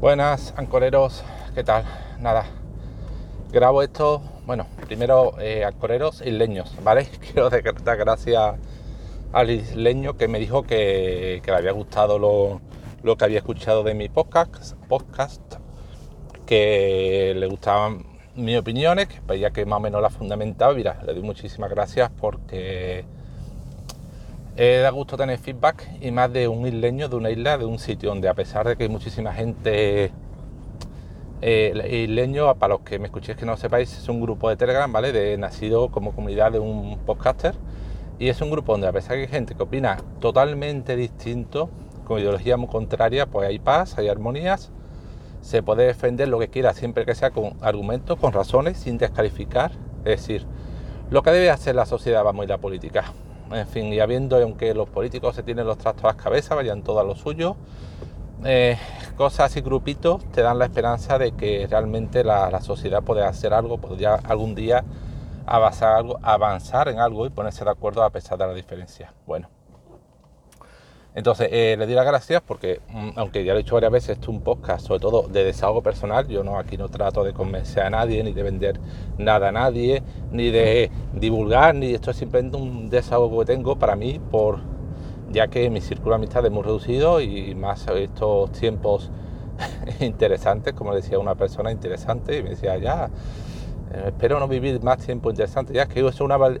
Buenas, 0.00 0.54
ancoreros, 0.56 1.24
¿qué 1.56 1.64
tal? 1.64 1.84
Nada, 2.20 2.46
grabo 3.50 3.82
esto, 3.82 4.22
bueno, 4.46 4.68
primero 4.86 5.34
eh, 5.40 5.64
ancoreros 5.64 6.20
isleños, 6.24 6.72
¿vale? 6.84 7.08
Quiero 7.20 7.50
dar 7.50 7.96
gracias 7.96 8.54
al 9.32 9.50
isleño 9.50 10.16
que 10.16 10.28
me 10.28 10.38
dijo 10.38 10.62
que, 10.62 11.42
le 11.44 11.52
había 11.52 11.72
gustado 11.72 12.20
lo, 12.20 13.16
que 13.16 13.24
había 13.24 13.38
escuchado 13.38 13.82
de 13.82 13.94
mi 13.94 14.08
podcast, 14.08 14.76
podcast, 14.86 15.42
que 16.46 17.34
le 17.36 17.48
gustaban 17.48 18.06
mis 18.36 18.56
opiniones, 18.56 19.08
que 19.08 19.18
veía 19.26 19.50
que 19.50 19.66
más 19.66 19.78
o 19.78 19.80
menos 19.80 20.00
la 20.00 20.10
fundamentaba. 20.10 20.74
Mira, 20.74 21.02
le 21.04 21.12
doy 21.12 21.22
muchísimas 21.22 21.70
gracias 21.70 22.08
porque 22.20 23.04
eh, 24.60 24.80
da 24.82 24.90
gusto 24.90 25.16
tener 25.16 25.38
feedback 25.38 25.88
y 26.00 26.10
más 26.10 26.32
de 26.32 26.48
un 26.48 26.66
isleño, 26.66 27.08
de 27.08 27.14
una 27.14 27.30
isla, 27.30 27.56
de 27.58 27.64
un 27.64 27.78
sitio 27.78 28.08
donde 28.08 28.28
a 28.28 28.34
pesar 28.34 28.66
de 28.66 28.76
que 28.76 28.82
hay 28.82 28.88
muchísima 28.88 29.32
gente 29.32 30.10
eh, 31.40 32.04
isleño, 32.08 32.52
para 32.56 32.74
los 32.74 32.80
que 32.80 32.98
me 32.98 33.06
escuchéis 33.06 33.38
que 33.38 33.46
no 33.46 33.52
lo 33.52 33.56
sepáis, 33.56 33.96
es 33.96 34.08
un 34.08 34.20
grupo 34.20 34.48
de 34.48 34.56
Telegram, 34.56 34.92
¿vale? 34.92 35.12
De, 35.12 35.38
nacido 35.38 35.92
como 35.92 36.12
comunidad 36.12 36.50
de 36.50 36.58
un 36.58 36.98
podcaster. 37.06 37.54
Y 38.18 38.30
es 38.30 38.40
un 38.40 38.50
grupo 38.50 38.72
donde 38.72 38.88
a 38.88 38.92
pesar 38.92 39.12
de 39.12 39.18
que 39.18 39.22
hay 39.26 39.28
gente 39.28 39.54
que 39.54 39.62
opina 39.62 39.98
totalmente 40.18 40.96
distinto, 40.96 41.70
con 42.04 42.18
ideología 42.18 42.56
muy 42.56 42.68
contraria, 42.68 43.26
pues 43.26 43.48
hay 43.48 43.60
paz, 43.60 43.96
hay 43.96 44.08
armonías, 44.08 44.72
se 45.40 45.62
puede 45.62 45.86
defender 45.86 46.26
lo 46.26 46.40
que 46.40 46.48
quiera 46.48 46.74
siempre 46.74 47.06
que 47.06 47.14
sea 47.14 47.30
con 47.30 47.52
argumentos, 47.60 48.18
con 48.18 48.32
razones, 48.32 48.78
sin 48.78 48.98
descalificar, 48.98 49.70
es 50.00 50.20
decir, 50.20 50.46
lo 51.10 51.22
que 51.22 51.30
debe 51.30 51.48
hacer 51.48 51.76
la 51.76 51.86
sociedad, 51.86 52.24
vamos, 52.24 52.44
y 52.44 52.48
la 52.48 52.58
política 52.58 53.04
en 53.52 53.66
fin, 53.66 53.92
y 53.92 54.00
habiendo, 54.00 54.36
aunque 54.36 54.74
los 54.74 54.88
políticos 54.88 55.34
se 55.36 55.42
tienen 55.42 55.66
los 55.66 55.78
trastos 55.78 56.04
a 56.04 56.08
las 56.08 56.16
cabezas, 56.16 56.56
vayan 56.56 56.82
todos 56.82 57.00
a 57.00 57.04
lo 57.04 57.14
suyo, 57.14 57.56
eh, 58.44 58.78
cosas 59.16 59.56
y 59.56 59.60
grupitos 59.60 60.24
te 60.30 60.42
dan 60.42 60.58
la 60.58 60.66
esperanza 60.66 61.18
de 61.18 61.32
que 61.32 61.66
realmente 61.68 62.22
la, 62.22 62.60
sociedad 62.60 63.02
puede 63.02 63.24
hacer 63.24 63.52
algo, 63.52 63.78
podría 63.78 64.14
algún 64.14 64.54
día 64.54 64.84
avanzar, 65.46 66.04
avanzar 66.22 66.88
en 66.88 67.00
algo 67.00 67.26
y 67.26 67.30
ponerse 67.30 67.64
de 67.64 67.70
acuerdo 67.70 68.04
a 68.04 68.10
pesar 68.10 68.38
de 68.38 68.46
las 68.46 68.54
diferencias. 68.54 69.12
Bueno, 69.26 69.48
entonces, 71.14 71.48
eh, 71.50 71.76
le 71.78 71.86
doy 71.86 71.94
las 71.94 72.06
gracias 72.06 72.42
porque, 72.46 72.80
mm, 72.90 73.10
aunque 73.16 73.44
ya 73.44 73.52
lo 73.52 73.58
he 73.58 73.62
dicho 73.62 73.74
varias 73.74 73.92
veces, 73.92 74.10
esto 74.10 74.24
es 74.24 74.28
un 74.28 74.40
podcast 74.40 74.86
sobre 74.86 75.00
todo 75.00 75.26
de 75.26 75.44
desahogo 75.44 75.82
personal. 75.82 76.28
Yo 76.28 76.44
no 76.44 76.58
aquí 76.58 76.76
no 76.76 76.88
trato 76.88 77.24
de 77.24 77.32
convencer 77.32 77.82
a 77.82 77.90
nadie, 77.90 78.22
ni 78.22 78.32
de 78.32 78.42
vender 78.42 78.80
nada 79.16 79.48
a 79.48 79.52
nadie, 79.52 80.02
ni 80.30 80.50
de 80.50 80.90
divulgar, 81.14 81.74
ni 81.74 81.94
esto 81.94 82.10
es 82.10 82.16
simplemente 82.16 82.56
un 82.56 82.88
desahogo 82.90 83.40
que 83.40 83.46
tengo 83.46 83.76
para 83.76 83.96
mí, 83.96 84.20
por 84.30 84.60
ya 85.30 85.48
que 85.48 85.68
mi 85.70 85.80
círculo 85.80 86.10
de 86.10 86.16
amistad 86.16 86.44
es 86.46 86.52
muy 86.52 86.62
reducido 86.62 87.20
y 87.20 87.54
más 87.54 87.86
estos 87.88 88.52
tiempos 88.52 89.10
interesantes, 90.00 90.74
como 90.74 90.94
decía 90.94 91.18
una 91.18 91.34
persona 91.34 91.70
interesante, 91.72 92.38
y 92.38 92.42
me 92.42 92.50
decía, 92.50 92.76
ya, 92.78 93.10
eh, 93.92 94.04
espero 94.08 94.38
no 94.38 94.48
vivir 94.48 94.82
más 94.82 94.98
tiempo 94.98 95.30
interesante. 95.30 95.72
Ya 95.72 95.82
es 95.82 95.88
que 95.88 96.04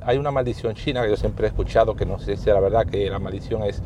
hay 0.02 0.18
una 0.18 0.30
maldición 0.30 0.74
china 0.74 1.02
que 1.02 1.10
yo 1.10 1.16
siempre 1.16 1.46
he 1.46 1.48
escuchado, 1.48 1.94
que 1.94 2.06
no 2.06 2.18
sé 2.18 2.36
si 2.36 2.48
es 2.48 2.54
la 2.54 2.60
verdad 2.60 2.86
que 2.86 3.08
la 3.10 3.18
maldición 3.18 3.62
es 3.64 3.82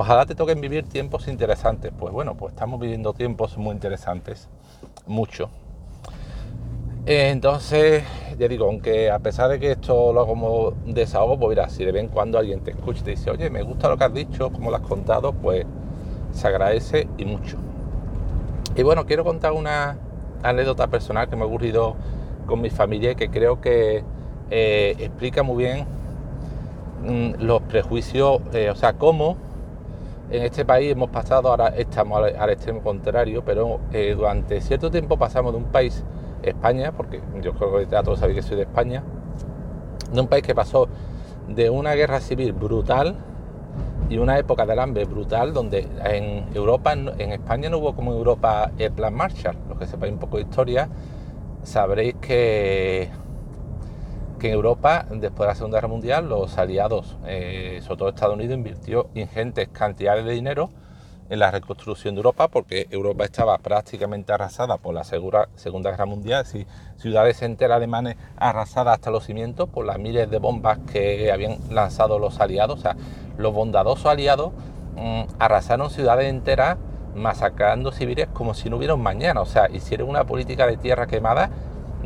Ojalá 0.00 0.24
te 0.24 0.34
toquen 0.34 0.62
vivir 0.62 0.86
tiempos 0.88 1.28
interesantes. 1.28 1.92
Pues 1.98 2.10
bueno, 2.10 2.34
pues 2.34 2.54
estamos 2.54 2.80
viviendo 2.80 3.12
tiempos 3.12 3.58
muy 3.58 3.72
interesantes, 3.72 4.48
mucho. 5.06 5.50
Entonces, 7.04 8.02
ya 8.38 8.48
digo, 8.48 8.64
aunque 8.64 9.10
a 9.10 9.18
pesar 9.18 9.50
de 9.50 9.60
que 9.60 9.72
esto 9.72 10.14
lo 10.14 10.20
hago 10.20 10.30
como 10.30 10.70
desahogo, 10.86 11.38
pues 11.38 11.50
mira, 11.50 11.68
si 11.68 11.84
de 11.84 11.92
vez 11.92 12.04
en 12.04 12.08
cuando 12.08 12.38
alguien 12.38 12.60
te 12.60 12.70
escucha 12.70 13.00
y 13.00 13.04
te 13.04 13.10
dice, 13.10 13.30
oye, 13.30 13.50
me 13.50 13.60
gusta 13.60 13.90
lo 13.90 13.98
que 13.98 14.04
has 14.04 14.14
dicho, 14.14 14.50
como 14.50 14.70
lo 14.70 14.76
has 14.76 14.82
contado, 14.82 15.34
pues 15.34 15.66
se 16.32 16.48
agradece 16.48 17.06
y 17.18 17.26
mucho. 17.26 17.58
Y 18.76 18.82
bueno, 18.82 19.04
quiero 19.04 19.22
contar 19.22 19.52
una 19.52 19.98
anécdota 20.42 20.86
personal 20.86 21.28
que 21.28 21.36
me 21.36 21.42
ha 21.42 21.46
ocurrido 21.46 21.94
con 22.46 22.62
mi 22.62 22.70
familia 22.70 23.10
y 23.10 23.16
que 23.16 23.28
creo 23.28 23.60
que 23.60 24.02
eh, 24.50 24.96
explica 24.98 25.42
muy 25.42 25.62
bien 25.62 25.84
mm, 27.04 27.42
los 27.42 27.60
prejuicios, 27.60 28.40
eh, 28.54 28.70
o 28.70 28.74
sea, 28.74 28.94
cómo 28.94 29.49
en 30.30 30.44
este 30.44 30.64
país 30.64 30.92
hemos 30.92 31.10
pasado, 31.10 31.48
ahora 31.48 31.68
estamos 31.68 32.22
al, 32.38 32.50
extremo 32.50 32.80
contrario, 32.82 33.42
pero 33.44 33.80
eh, 33.92 34.14
durante 34.16 34.60
cierto 34.60 34.90
tiempo 34.90 35.16
pasamos 35.18 35.52
de 35.52 35.58
un 35.58 35.64
país, 35.64 36.04
España, 36.42 36.92
porque 36.92 37.20
yo 37.42 37.52
creo 37.54 37.78
que 37.78 37.86
ya 37.86 38.02
todos 38.02 38.20
sabéis 38.20 38.36
que 38.36 38.42
soy 38.42 38.56
de 38.56 38.62
España, 38.62 39.02
de 40.12 40.20
un 40.20 40.28
país 40.28 40.42
que 40.42 40.54
pasó 40.54 40.88
de 41.48 41.68
una 41.68 41.94
guerra 41.94 42.20
civil 42.20 42.52
brutal 42.52 43.16
y 44.08 44.18
una 44.18 44.38
época 44.38 44.66
del 44.66 44.78
hambre 44.78 45.04
brutal, 45.04 45.52
donde 45.52 45.86
en 46.04 46.46
Europa, 46.54 46.92
en 46.92 47.32
España 47.32 47.68
no 47.68 47.78
hubo 47.78 47.94
como 47.94 48.12
en 48.12 48.18
Europa 48.18 48.70
el 48.78 48.92
plan 48.92 49.14
Marshall. 49.14 49.56
Los 49.68 49.78
que 49.78 49.86
sepáis 49.86 50.12
un 50.12 50.18
poco 50.18 50.36
de 50.36 50.44
historia, 50.44 50.88
sabréis 51.62 52.14
que 52.20 53.08
que 54.40 54.48
en 54.48 54.54
Europa, 54.54 55.06
después 55.10 55.40
de 55.40 55.46
la 55.46 55.54
Segunda 55.54 55.76
Guerra 55.76 55.88
Mundial, 55.88 56.28
los 56.28 56.58
aliados, 56.58 57.16
eh, 57.26 57.80
sobre 57.82 57.98
todo 57.98 58.08
Estados 58.08 58.34
Unidos, 58.34 58.56
invirtió 58.56 59.10
ingentes 59.14 59.68
cantidades 59.68 60.24
de 60.24 60.32
dinero 60.32 60.70
en 61.28 61.38
la 61.38 61.52
reconstrucción 61.52 62.16
de 62.16 62.20
Europa, 62.20 62.48
porque 62.48 62.88
Europa 62.90 63.24
estaba 63.24 63.56
prácticamente 63.58 64.32
arrasada 64.32 64.78
por 64.78 64.94
la 64.94 65.04
Segunda 65.04 65.90
Guerra 65.90 66.06
Mundial, 66.06 66.44
ciudades 66.96 67.42
enteras 67.42 67.76
alemanes 67.76 68.16
arrasadas 68.36 68.94
hasta 68.94 69.10
los 69.12 69.24
cimientos 69.24 69.68
por 69.68 69.86
las 69.86 69.98
miles 69.98 70.28
de 70.28 70.38
bombas 70.38 70.78
que 70.90 71.30
habían 71.30 71.58
lanzado 71.70 72.18
los 72.18 72.40
aliados. 72.40 72.80
O 72.80 72.82
sea, 72.82 72.96
los 73.38 73.54
bondadosos 73.54 74.06
aliados 74.06 74.52
mm, 74.96 75.22
arrasaron 75.38 75.90
ciudades 75.90 76.28
enteras 76.28 76.78
masacrando 77.14 77.92
civiles 77.92 78.28
como 78.32 78.54
si 78.54 78.70
no 78.70 78.78
hubiera 78.78 78.94
un 78.94 79.02
mañana. 79.02 79.40
O 79.40 79.46
sea, 79.46 79.68
hicieron 79.70 80.08
una 80.08 80.24
política 80.24 80.66
de 80.66 80.78
tierra 80.78 81.06
quemada 81.06 81.50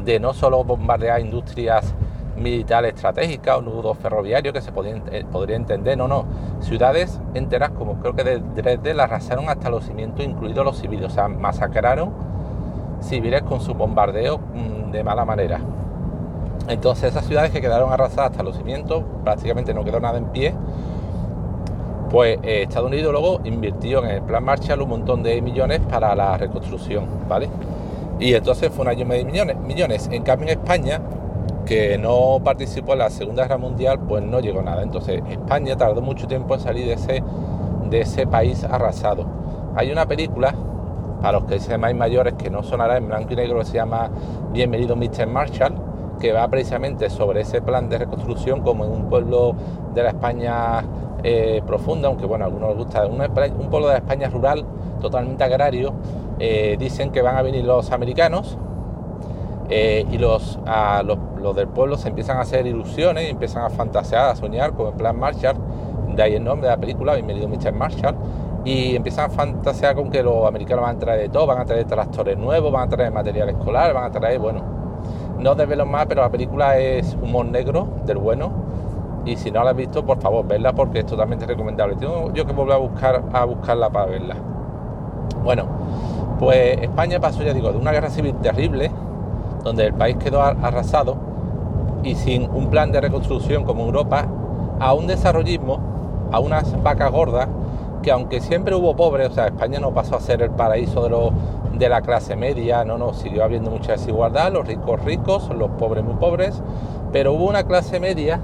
de 0.05 0.21
no 0.21 0.35
solo 0.35 0.65
bombardear 0.65 1.21
industrias 1.21 1.95
militar 2.37 2.85
estratégica 2.85 3.57
o 3.57 3.63
nudos 3.63 3.97
ferroviarios 3.99 4.53
que 4.53 4.61
se 4.61 4.71
eh, 4.71 5.25
podría 5.31 5.57
entender, 5.57 5.97
no, 5.97 6.09
no, 6.09 6.25
ciudades 6.61 7.21
enteras 7.35 7.71
como 7.71 8.01
creo 8.01 8.15
que 8.15 8.25
de 8.25 8.39
Dresde 8.39 8.95
la 8.95 9.05
arrasaron 9.05 9.49
hasta 9.49 9.71
los 9.71 9.85
cimientos, 9.85 10.25
incluidos 10.25 10.65
los 10.65 10.79
civiles, 10.79 11.07
o 11.07 11.11
sea, 11.11 11.29
masacraron 11.29 12.13
civiles 13.01 13.43
con 13.43 13.61
su 13.61 13.75
bombardeo 13.75 14.39
mm, 14.39 14.91
de 14.91 15.05
mala 15.05 15.25
manera. 15.25 15.61
Entonces 16.69 17.11
esas 17.11 17.27
ciudades 17.27 17.51
que 17.51 17.61
quedaron 17.61 17.93
arrasadas 17.93 18.31
hasta 18.31 18.43
los 18.43 18.57
cimientos, 18.57 19.05
prácticamente 19.23 19.75
no 19.75 19.85
quedó 19.85 20.01
nada 20.01 20.19
en 20.19 20.27
pie, 20.27 20.55
pues 22.11 22.39
eh, 22.43 22.63
Estados 22.63 22.89
Unidos 22.89 23.13
luego 23.13 23.41
invirtió 23.45 24.05
en 24.05 24.11
el 24.11 24.23
plan 24.23 24.45
Marshall 24.45 24.81
un 24.81 24.89
montón 24.89 25.23
de 25.23 25.43
millones 25.43 25.81
para 25.81 26.15
la 26.15 26.37
reconstrucción, 26.39 27.07
¿vale? 27.29 27.49
Y 28.21 28.35
entonces 28.35 28.71
fue 28.73 28.83
un 28.83 28.89
año 28.89 29.05
de 29.05 29.25
millones. 29.25 29.57
millones. 29.57 30.09
En 30.13 30.23
cambio 30.23 30.49
en 30.49 30.59
España 30.59 31.01
que 31.65 31.99
no 31.99 32.41
participó 32.45 32.93
en 32.93 33.01
la 33.01 33.11
Segunda 33.11 33.45
Guerra 33.45 33.59
Mundial, 33.59 34.01
pues 34.01 34.23
no 34.23 34.41
llegó 34.41 34.63
nada. 34.63 34.83
Entonces 34.83 35.23
España 35.29 35.77
tardó 35.77 36.03
mucho 36.03 36.27
tiempo 36.27 36.55
en 36.55 36.61
salir 36.61 36.87
de 36.87 36.95
ese, 36.95 37.23
de 37.91 38.01
ese 38.01 38.27
país 38.27 38.65
arrasado. 38.65 39.27
Hay 39.77 39.91
una 39.91 40.07
película, 40.07 40.55
para 41.21 41.39
los 41.39 41.49
que 41.49 41.59
sean 41.59 41.81
más 41.81 41.95
mayores, 41.95 42.35
que 42.35 42.51
no 42.51 42.63
sonará 42.63 42.97
en 42.97 43.09
blanco 43.09 43.33
y 43.33 43.37
negro, 43.37 43.59
que 43.59 43.65
se 43.65 43.75
llama 43.75 44.11
Bienvenido 44.53 44.95
Mr. 44.95 45.27
Marshall, 45.27 45.75
que 46.21 46.33
va 46.33 46.47
precisamente 46.49 47.11
sobre 47.11 47.41
ese 47.41 47.61
plan 47.61 47.89
de 47.89 47.99
reconstrucción 47.99 48.61
como 48.61 48.85
en 48.85 48.93
un 48.93 49.09
pueblo 49.09 49.55
de 49.95 50.03
la 50.03 50.11
España 50.11 50.85
eh, 51.23 51.63
profunda, 51.67 52.09
aunque 52.09 52.27
bueno, 52.27 52.45
a 52.45 52.49
algunos 52.49 52.69
les 52.69 52.79
gusta, 52.79 53.07
un, 53.07 53.17
pueblo 53.71 53.89
de 53.89 53.95
la 53.95 53.99
España 53.99 54.29
rural, 54.29 54.65
totalmente 55.01 55.43
agrario, 55.43 55.95
eh, 56.39 56.77
dicen 56.79 57.11
que 57.11 57.23
van 57.23 57.37
a 57.37 57.43
venir 57.43 57.65
los 57.65 57.91
americanos 57.91 58.59
eh, 59.71 60.05
y 60.11 60.19
los, 60.19 60.59
los, 61.41 61.57
del 61.57 61.69
pueblo 61.69 61.97
se 61.97 62.09
empiezan 62.09 62.37
a 62.37 62.41
hacer 62.41 62.67
ilusiones 62.67 63.25
y 63.25 63.31
empiezan 63.31 63.65
a 63.65 63.71
fantasear, 63.71 64.31
a 64.31 64.37
soñar 64.37 64.73
con 64.75 64.89
el 64.89 64.95
plan 64.95 65.19
Marshall, 65.19 65.57
de 66.15 66.23
ahí 66.23 66.35
el 66.35 66.45
nombre 66.45 66.69
de 66.69 66.75
la 66.75 66.81
película, 66.81 67.15
Bienvenido 67.15 67.49
Mr. 67.49 67.73
Marshall, 67.73 68.15
y 68.65 68.97
empiezan 68.97 69.27
a 69.27 69.29
fantasear 69.31 69.95
con 69.95 70.11
que 70.11 70.23
los 70.23 70.47
americanos 70.47 70.85
van 70.85 70.97
a 70.97 70.99
traer 70.99 71.21
de 71.23 71.29
todo, 71.29 71.47
van 71.47 71.59
a 71.61 71.65
traer 71.65 71.87
tractores 71.87 72.37
nuevos, 72.39 72.73
van 72.73 72.87
a 72.87 72.89
traer 72.89 73.13
material 73.13 73.49
escolar, 73.49 73.93
van 73.95 74.05
a 74.05 74.11
traer, 74.11 74.39
bueno, 74.39 74.63
no 75.39 75.55
desvelo 75.55 75.87
más, 75.87 76.07
pero 76.07 76.23
la 76.23 76.31
película 76.31 76.79
es 76.79 77.17
humor 77.21 77.47
negro, 77.47 77.89
del 78.07 78.19
bueno, 78.19 78.53
y 79.25 79.37
si 79.37 79.51
no 79.51 79.65
la 79.65 79.71
has 79.71 79.77
visto, 79.77 80.05
por 80.05 80.21
favor, 80.21 80.47
verla 80.47 80.75
porque 80.75 81.01
es 81.01 81.07
totalmente 81.07 81.47
recomendable. 81.47 81.97
Tengo 81.97 82.33
yo 82.33 82.47
que 82.47 82.53
volver 82.53 82.75
a 82.75 82.79
buscar 82.79 83.23
a 83.33 83.45
buscarla 83.45 83.91
para 83.91 84.07
verla. 84.07 84.37
Bueno, 85.43 85.65
pues 86.39 86.79
España 86.81 87.21
pasó, 87.21 87.43
ya 87.43 87.55
digo, 87.55 87.73
de 87.73 87.79
una 87.79 87.93
guerra 87.93 88.11
civil 88.11 88.35
terrible, 88.37 88.91
donde 89.65 89.87
el 89.87 89.95
país 89.95 90.17
quedó 90.17 90.43
arrasado 90.43 91.17
y 92.05 92.15
sin 92.15 92.51
un 92.51 92.69
plan 92.69 92.93
de 92.93 93.01
reconstrucción 93.01 93.65
como 93.65 93.85
Europa, 93.85 94.27
a 94.79 94.93
un 94.93 95.07
desarrollismo, 95.07 95.81
a 96.31 96.39
unas 96.39 96.81
vacas 96.83 97.11
gordas, 97.11 97.49
que 98.03 98.13
aunque 98.13 98.41
siempre 98.41 98.75
hubo 98.75 98.95
pobres, 98.95 99.31
o 99.31 99.33
sea, 99.33 99.47
España 99.47 99.81
no 99.81 99.93
pasó 99.93 100.17
a 100.17 100.21
ser 100.21 100.43
el 100.43 100.51
paraíso 100.51 101.03
de, 101.03 101.09
los, 101.09 101.31
de 101.79 101.89
la 101.89 102.03
clase 102.03 102.37
media, 102.37 102.85
no, 102.85 102.99
no, 102.99 103.15
siguió 103.15 103.43
habiendo 103.43 103.71
mucha 103.71 103.93
desigualdad, 103.93 104.53
los 104.53 104.67
ricos 104.67 105.03
ricos, 105.03 105.49
los 105.49 105.71
pobres 105.71 106.05
muy 106.05 106.15
pobres, 106.15 106.63
pero 107.13 107.33
hubo 107.33 107.47
una 107.49 107.65
clase 107.65 107.99
media 107.99 108.41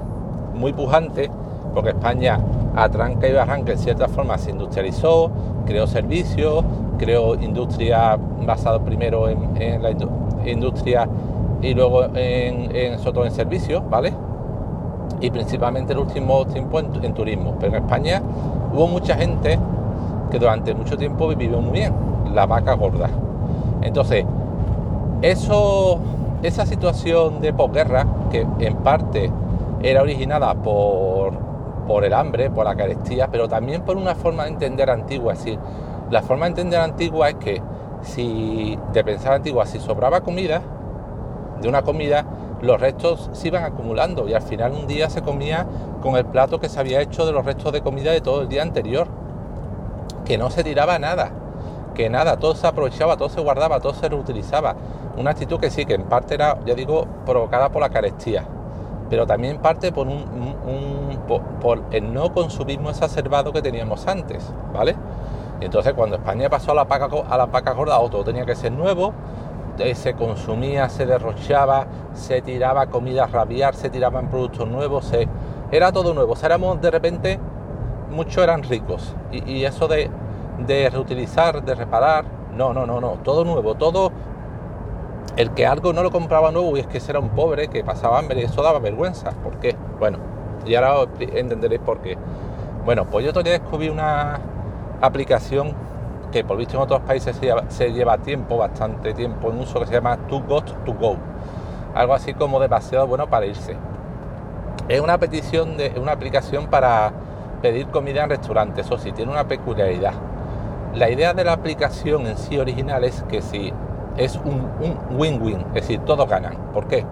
muy 0.55 0.73
pujante, 0.73 1.29
porque 1.75 1.89
España 1.91 2.39
a 2.75 2.89
tranca 2.89 3.27
y 3.27 3.33
barranca 3.33 3.73
en 3.73 3.77
cierta 3.77 4.07
forma 4.07 4.37
se 4.37 4.51
industrializó, 4.51 5.29
creó 5.65 5.85
servicios, 5.85 6.63
creó 6.97 7.35
industria 7.35 8.17
basado 8.45 8.81
primero 8.81 9.29
en, 9.29 9.81
la 9.81 9.91
industria 9.91 10.30
y 11.61 11.73
luego 11.73 12.05
en, 12.15 12.75
en, 12.75 12.99
sobre 12.99 13.27
en 13.27 13.31
servicios, 13.31 13.83
¿vale? 13.89 14.13
Y 15.19 15.29
principalmente 15.29 15.93
en 15.93 15.99
el 15.99 16.05
último 16.05 16.45
tiempo 16.45 16.79
en, 16.79 17.13
turismo. 17.13 17.55
Pero 17.59 17.77
en 17.77 17.83
España 17.83 18.21
hubo 18.73 18.87
mucha 18.87 19.15
gente 19.15 19.59
que 20.31 20.39
durante 20.39 20.73
mucho 20.73 20.97
tiempo 20.97 21.27
vivió 21.27 21.61
muy 21.61 21.73
bien, 21.73 21.93
la 22.33 22.45
vaca 22.45 22.73
gorda. 22.73 23.09
Entonces, 23.81 24.25
eso, 25.21 25.99
esa 26.41 26.65
situación 26.65 27.41
de 27.41 27.53
posguerra, 27.53 28.07
que 28.31 28.47
en 28.59 28.77
parte 28.77 29.29
era 29.83 30.01
originada 30.01 30.55
por, 30.55 31.33
por 31.87 32.05
el 32.05 32.13
hambre, 32.13 32.49
por 32.49 32.65
la 32.65 32.75
carestía, 32.75 33.27
pero 33.27 33.47
también 33.47 33.81
por 33.81 33.97
una 33.97 34.15
forma 34.15 34.43
de 34.43 34.49
entender 34.49 34.89
antigua. 34.89 35.33
Es 35.33 35.39
decir, 35.39 35.59
la 36.09 36.21
forma 36.21 36.45
de 36.45 36.49
entender 36.49 36.79
antigua 36.79 37.29
es 37.29 37.35
que 37.35 37.61
si 38.01 38.77
de 38.93 39.03
pensar 39.03 39.33
antigua, 39.33 39.65
si 39.65 39.79
sobraba 39.79 40.21
comida, 40.21 40.61
de 41.61 41.69
una 41.69 41.83
comida, 41.83 42.25
los 42.61 42.79
restos 42.79 43.29
se 43.33 43.47
iban 43.47 43.63
acumulando 43.63 44.27
y 44.27 44.33
al 44.33 44.41
final 44.41 44.73
un 44.73 44.87
día 44.87 45.09
se 45.09 45.21
comía 45.21 45.65
con 46.01 46.15
el 46.15 46.25
plato 46.25 46.59
que 46.59 46.69
se 46.69 46.79
había 46.79 47.01
hecho 47.01 47.25
de 47.25 47.31
los 47.31 47.45
restos 47.45 47.71
de 47.71 47.81
comida 47.81 48.11
de 48.11 48.21
todo 48.21 48.41
el 48.41 48.49
día 48.49 48.61
anterior. 48.61 49.07
Que 50.25 50.37
no 50.37 50.49
se 50.49 50.63
tiraba 50.63 50.97
nada, 50.99 51.31
que 51.95 52.09
nada, 52.09 52.37
todo 52.37 52.55
se 52.55 52.67
aprovechaba, 52.67 53.17
todo 53.17 53.29
se 53.29 53.41
guardaba, 53.41 53.79
todo 53.79 53.93
se 53.93 54.07
reutilizaba. 54.07 54.75
Una 55.17 55.31
actitud 55.31 55.59
que 55.59 55.69
sí, 55.69 55.85
que 55.85 55.95
en 55.95 56.03
parte 56.03 56.35
era, 56.35 56.59
ya 56.65 56.73
digo, 56.73 57.05
provocada 57.25 57.69
por 57.69 57.81
la 57.81 57.89
carestía 57.89 58.45
pero 59.11 59.27
también 59.27 59.57
parte 59.57 59.91
por, 59.91 60.07
un, 60.07 60.23
por, 61.61 61.83
el 61.91 62.13
no 62.13 62.33
consumismo 62.33 62.89
exacerbado 62.89 63.51
que 63.51 63.61
teníamos 63.61 64.07
antes, 64.07 64.41
¿vale? 64.73 64.95
Entonces 65.61 65.93
cuando 65.93 66.17
España 66.17 66.49
pasó 66.49 66.71
a 66.71 66.75
la 66.75 66.85
paca, 66.85 67.07
a 67.29 67.37
la 67.37 67.47
paca 67.47 67.73
gorda, 67.73 67.97
todo 68.09 68.23
tenía 68.23 68.45
que 68.45 68.55
ser 68.55 68.71
nuevo, 68.71 69.13
eh, 69.77 69.95
se 69.95 70.13
consumía, 70.13 70.89
se 70.89 71.05
derrochaba, 71.05 71.87
se 72.13 72.41
tiraba 72.41 72.87
comida 72.87 73.23
a 73.23 73.27
rabiar, 73.27 73.75
se 73.75 73.89
tiraban 73.89 74.29
productos 74.29 74.67
nuevos, 74.67 75.11
era 75.71 75.91
todo 75.91 76.13
nuevo. 76.13 76.33
O 76.33 76.45
éramos 76.45 76.81
de 76.81 76.91
repente, 76.91 77.39
muchos 78.11 78.43
eran 78.43 78.63
ricos. 78.63 79.15
Y, 79.31 79.63
eso 79.63 79.87
de, 79.87 80.09
de, 80.65 80.89
reutilizar, 80.89 81.63
de 81.63 81.75
reparar, 81.75 82.25
no, 82.55 82.73
no, 82.73 82.85
no, 82.85 82.99
no, 82.99 83.19
todo 83.23 83.45
nuevo, 83.45 83.75
todo 83.75 84.11
el 85.37 85.51
que 85.51 85.65
algo 85.65 85.93
no 85.93 86.03
lo 86.03 86.11
compraba 86.11 86.51
nuevo 86.51 86.75
y 86.75 86.81
es 86.81 86.87
que 86.87 86.99
era 87.07 87.19
un 87.19 87.29
pobre 87.29 87.69
que 87.69 87.83
pasaba 87.83 88.19
hambre 88.19 88.43
eso 88.43 88.61
daba 88.61 88.79
vergüenza. 88.79 89.31
¿Por 89.43 89.57
qué? 89.59 89.75
Bueno, 89.99 90.17
y 90.65 90.75
ahora 90.75 91.09
entenderéis 91.19 91.81
por 91.81 91.99
qué. 92.01 92.17
Bueno, 92.85 93.05
pues 93.05 93.25
yo 93.25 93.31
todavía 93.31 93.53
descubrí 93.53 93.89
una 93.89 94.39
aplicación 95.01 95.73
que 96.31 96.43
por 96.43 96.57
visto 96.57 96.77
en 96.77 96.83
otros 96.83 97.01
países 97.01 97.39
se 97.67 97.91
lleva, 97.91 98.17
tiempo, 98.19 98.57
bastante 98.57 99.13
tiempo 99.13 99.51
en 99.51 99.59
uso, 99.59 99.79
que 99.79 99.87
se 99.87 99.93
llama 99.93 100.17
Too 100.27 100.43
Got 100.47 100.85
To 100.85 100.93
Go. 100.93 101.17
Algo 101.93 102.13
así 102.13 102.33
como 102.33 102.59
demasiado 102.59 103.05
bueno 103.07 103.27
para 103.27 103.45
irse. 103.45 103.75
Es 104.87 105.01
una 105.01 105.17
petición 105.17 105.77
de 105.77 105.93
una 106.01 106.13
aplicación 106.13 106.67
para 106.67 107.11
pedir 107.61 107.87
comida 107.87 108.23
en 108.23 108.29
restaurantes. 108.29 108.85
Eso 108.85 108.97
sí, 108.97 109.11
tiene 109.11 109.31
una 109.31 109.47
peculiaridad. 109.47 110.13
La 110.95 111.09
idea 111.09 111.33
de 111.33 111.43
la 111.43 111.53
aplicación 111.53 112.27
en 112.27 112.37
sí 112.37 112.57
original 112.57 113.03
es 113.03 113.23
que 113.23 113.41
si 113.41 113.73
es 114.17 114.35
un 114.37 114.69
win-win, 115.11 115.59
es 115.67 115.73
decir, 115.73 115.99
todos 116.01 116.27
ganan. 116.29 116.55
¿Por 116.73 116.87
qué? 116.87 117.05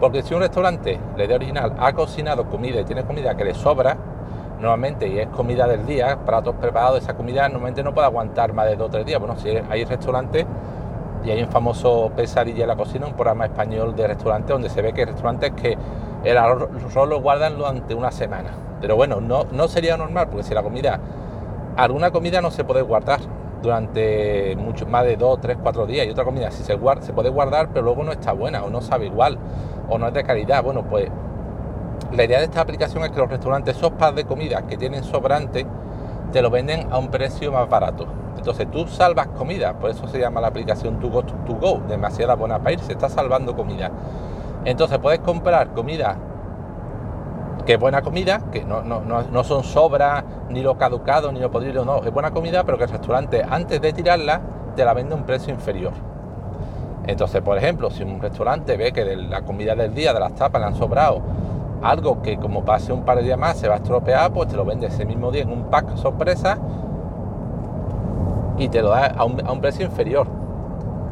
Porque 0.00 0.22
si 0.22 0.34
un 0.34 0.40
restaurante, 0.40 0.98
la 1.16 1.24
idea 1.24 1.36
original, 1.36 1.74
ha 1.78 1.92
cocinado 1.92 2.48
comida 2.48 2.80
y 2.80 2.84
tiene 2.84 3.04
comida 3.04 3.36
que 3.36 3.44
le 3.44 3.54
sobra, 3.54 3.96
normalmente, 4.60 5.08
y 5.08 5.18
es 5.18 5.28
comida 5.28 5.66
del 5.66 5.86
día, 5.86 6.18
platos 6.24 6.54
preparados, 6.56 7.02
esa 7.02 7.14
comida 7.14 7.48
normalmente 7.48 7.82
no 7.82 7.94
puede 7.94 8.06
aguantar 8.06 8.52
más 8.52 8.66
de 8.66 8.76
dos 8.76 8.88
o 8.88 8.90
tres 8.90 9.06
días. 9.06 9.18
Bueno, 9.20 9.36
si 9.36 9.48
hay 9.48 9.84
restaurantes, 9.84 10.46
y 11.24 11.30
hay 11.30 11.42
un 11.42 11.48
famoso 11.48 12.12
Pesadilla 12.14 12.62
en 12.62 12.68
la 12.68 12.76
cocina, 12.76 13.06
un 13.06 13.14
programa 13.14 13.46
español 13.46 13.94
de 13.96 14.06
restaurantes, 14.06 14.50
donde 14.50 14.70
se 14.70 14.82
ve 14.82 14.92
que 14.92 15.00
hay 15.00 15.06
restaurantes 15.06 15.52
que 15.52 15.76
el 16.24 16.36
arroz 16.36 16.68
lo 17.08 17.20
guardan 17.20 17.56
durante 17.58 17.94
una 17.94 18.10
semana. 18.10 18.50
Pero 18.80 18.96
bueno, 18.96 19.20
no, 19.20 19.44
no 19.50 19.68
sería 19.68 19.96
normal, 19.96 20.28
porque 20.28 20.44
si 20.44 20.54
la 20.54 20.62
comida, 20.62 21.00
alguna 21.76 22.10
comida 22.10 22.40
no 22.40 22.50
se 22.50 22.64
puede 22.64 22.82
guardar, 22.82 23.20
durante 23.62 24.56
mucho 24.56 24.86
más 24.86 25.04
de 25.04 25.16
2, 25.16 25.40
3, 25.40 25.58
4 25.62 25.86
días 25.86 26.06
y 26.06 26.10
otra 26.10 26.24
comida 26.24 26.50
si 26.50 26.62
se, 26.62 26.74
guarda, 26.74 27.02
se 27.02 27.12
puede 27.12 27.28
guardar 27.28 27.70
pero 27.72 27.84
luego 27.84 28.04
no 28.04 28.12
está 28.12 28.32
buena 28.32 28.62
o 28.62 28.70
no 28.70 28.80
sabe 28.80 29.06
igual 29.06 29.38
o 29.88 29.98
no 29.98 30.08
es 30.08 30.14
de 30.14 30.22
calidad. 30.22 30.62
Bueno, 30.62 30.84
pues 30.84 31.08
la 32.12 32.24
idea 32.24 32.38
de 32.38 32.44
esta 32.44 32.60
aplicación 32.60 33.04
es 33.04 33.10
que 33.10 33.18
los 33.18 33.28
restaurantes 33.28 33.76
esos 33.76 33.92
de 34.14 34.24
comida 34.24 34.62
que 34.66 34.76
tienen 34.76 35.04
sobrante 35.04 35.66
te 36.32 36.42
lo 36.42 36.50
venden 36.50 36.88
a 36.90 36.98
un 36.98 37.08
precio 37.08 37.52
más 37.52 37.68
barato. 37.68 38.06
Entonces 38.36 38.70
tú 38.70 38.86
salvas 38.86 39.28
comida, 39.28 39.74
por 39.74 39.90
eso 39.90 40.06
se 40.08 40.18
llama 40.18 40.40
la 40.40 40.48
aplicación 40.48 40.98
To 41.00 41.10
Go, 41.10 41.82
demasiada 41.88 42.34
buena 42.34 42.58
para 42.58 42.72
ir, 42.72 42.80
se 42.80 42.92
está 42.92 43.08
salvando 43.08 43.54
comida. 43.54 43.90
Entonces 44.64 44.98
puedes 44.98 45.20
comprar 45.20 45.72
comida 45.74 46.16
que 47.66 47.74
es 47.74 47.80
buena 47.80 48.00
comida, 48.00 48.40
que 48.50 48.64
no, 48.64 48.82
no, 48.82 49.02
no, 49.02 49.44
son 49.44 49.62
sobras, 49.62 50.24
ni 50.48 50.62
lo 50.62 50.78
caducado, 50.78 51.30
ni 51.32 51.38
lo 51.38 51.50
podrido, 51.50 51.84
no, 51.84 52.02
es 52.02 52.10
buena 52.10 52.30
comida, 52.30 52.64
pero 52.64 52.78
que 52.78 52.84
el 52.84 52.90
restaurante 52.90 53.44
antes 53.46 53.78
de 53.82 53.92
tirarla 53.92 54.40
te 54.74 54.86
la 54.86 54.94
vende 54.94 55.14
a 55.14 55.18
un 55.18 55.24
precio 55.24 55.52
inferior. 55.52 55.92
Entonces, 57.06 57.42
por 57.42 57.58
ejemplo, 57.58 57.90
si 57.90 58.02
un 58.02 58.22
restaurante 58.22 58.74
ve 58.78 58.92
que 58.92 59.14
la 59.16 59.42
comida 59.42 59.74
del 59.74 59.94
día, 59.94 60.14
de 60.14 60.20
las 60.20 60.34
tapas, 60.34 60.62
le 60.62 60.68
han 60.68 60.76
sobrado 60.76 61.20
algo 61.82 62.22
que 62.22 62.36
como 62.38 62.64
pase 62.64 62.92
un 62.92 63.04
par 63.04 63.18
de 63.18 63.24
días 63.24 63.38
más 63.38 63.56
se 63.58 63.68
va 63.68 63.74
a 63.74 63.76
estropear, 63.78 64.32
pues 64.32 64.48
te 64.48 64.56
lo 64.56 64.64
vende 64.64 64.86
ese 64.86 65.04
mismo 65.04 65.30
día 65.30 65.42
en 65.42 65.50
un 65.50 65.64
pack 65.64 65.96
sorpresa 65.96 66.58
y 68.58 68.68
te 68.68 68.82
lo 68.82 68.90
da 68.90 69.06
a 69.06 69.24
un, 69.24 69.60
precio 69.60 69.86
inferior. 69.86 70.26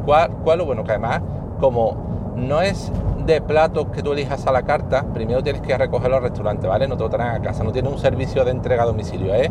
¿Cuál, 0.05 0.31
¿Cuál 0.43 0.59
lo 0.59 0.65
bueno? 0.65 0.83
Que 0.83 0.91
además, 0.91 1.21
como 1.59 1.95
no 2.35 2.61
es 2.61 2.91
de 3.25 3.41
platos 3.41 3.87
que 3.87 4.03
tú 4.03 4.13
elijas 4.13 4.45
a 4.47 4.51
la 4.51 4.63
carta, 4.63 5.05
primero 5.13 5.43
tienes 5.43 5.61
que 5.61 5.77
recogerlo 5.77 6.17
al 6.17 6.23
restaurante, 6.23 6.67
¿vale? 6.67 6.87
No 6.87 6.97
te 6.97 7.03
lo 7.03 7.09
traen 7.09 7.35
a 7.35 7.41
casa, 7.41 7.63
no 7.63 7.71
tiene 7.71 7.89
un 7.89 7.97
servicio 7.97 8.45
de 8.45 8.51
entrega 8.51 8.83
a 8.83 8.85
domicilio, 8.85 9.33
es 9.33 9.49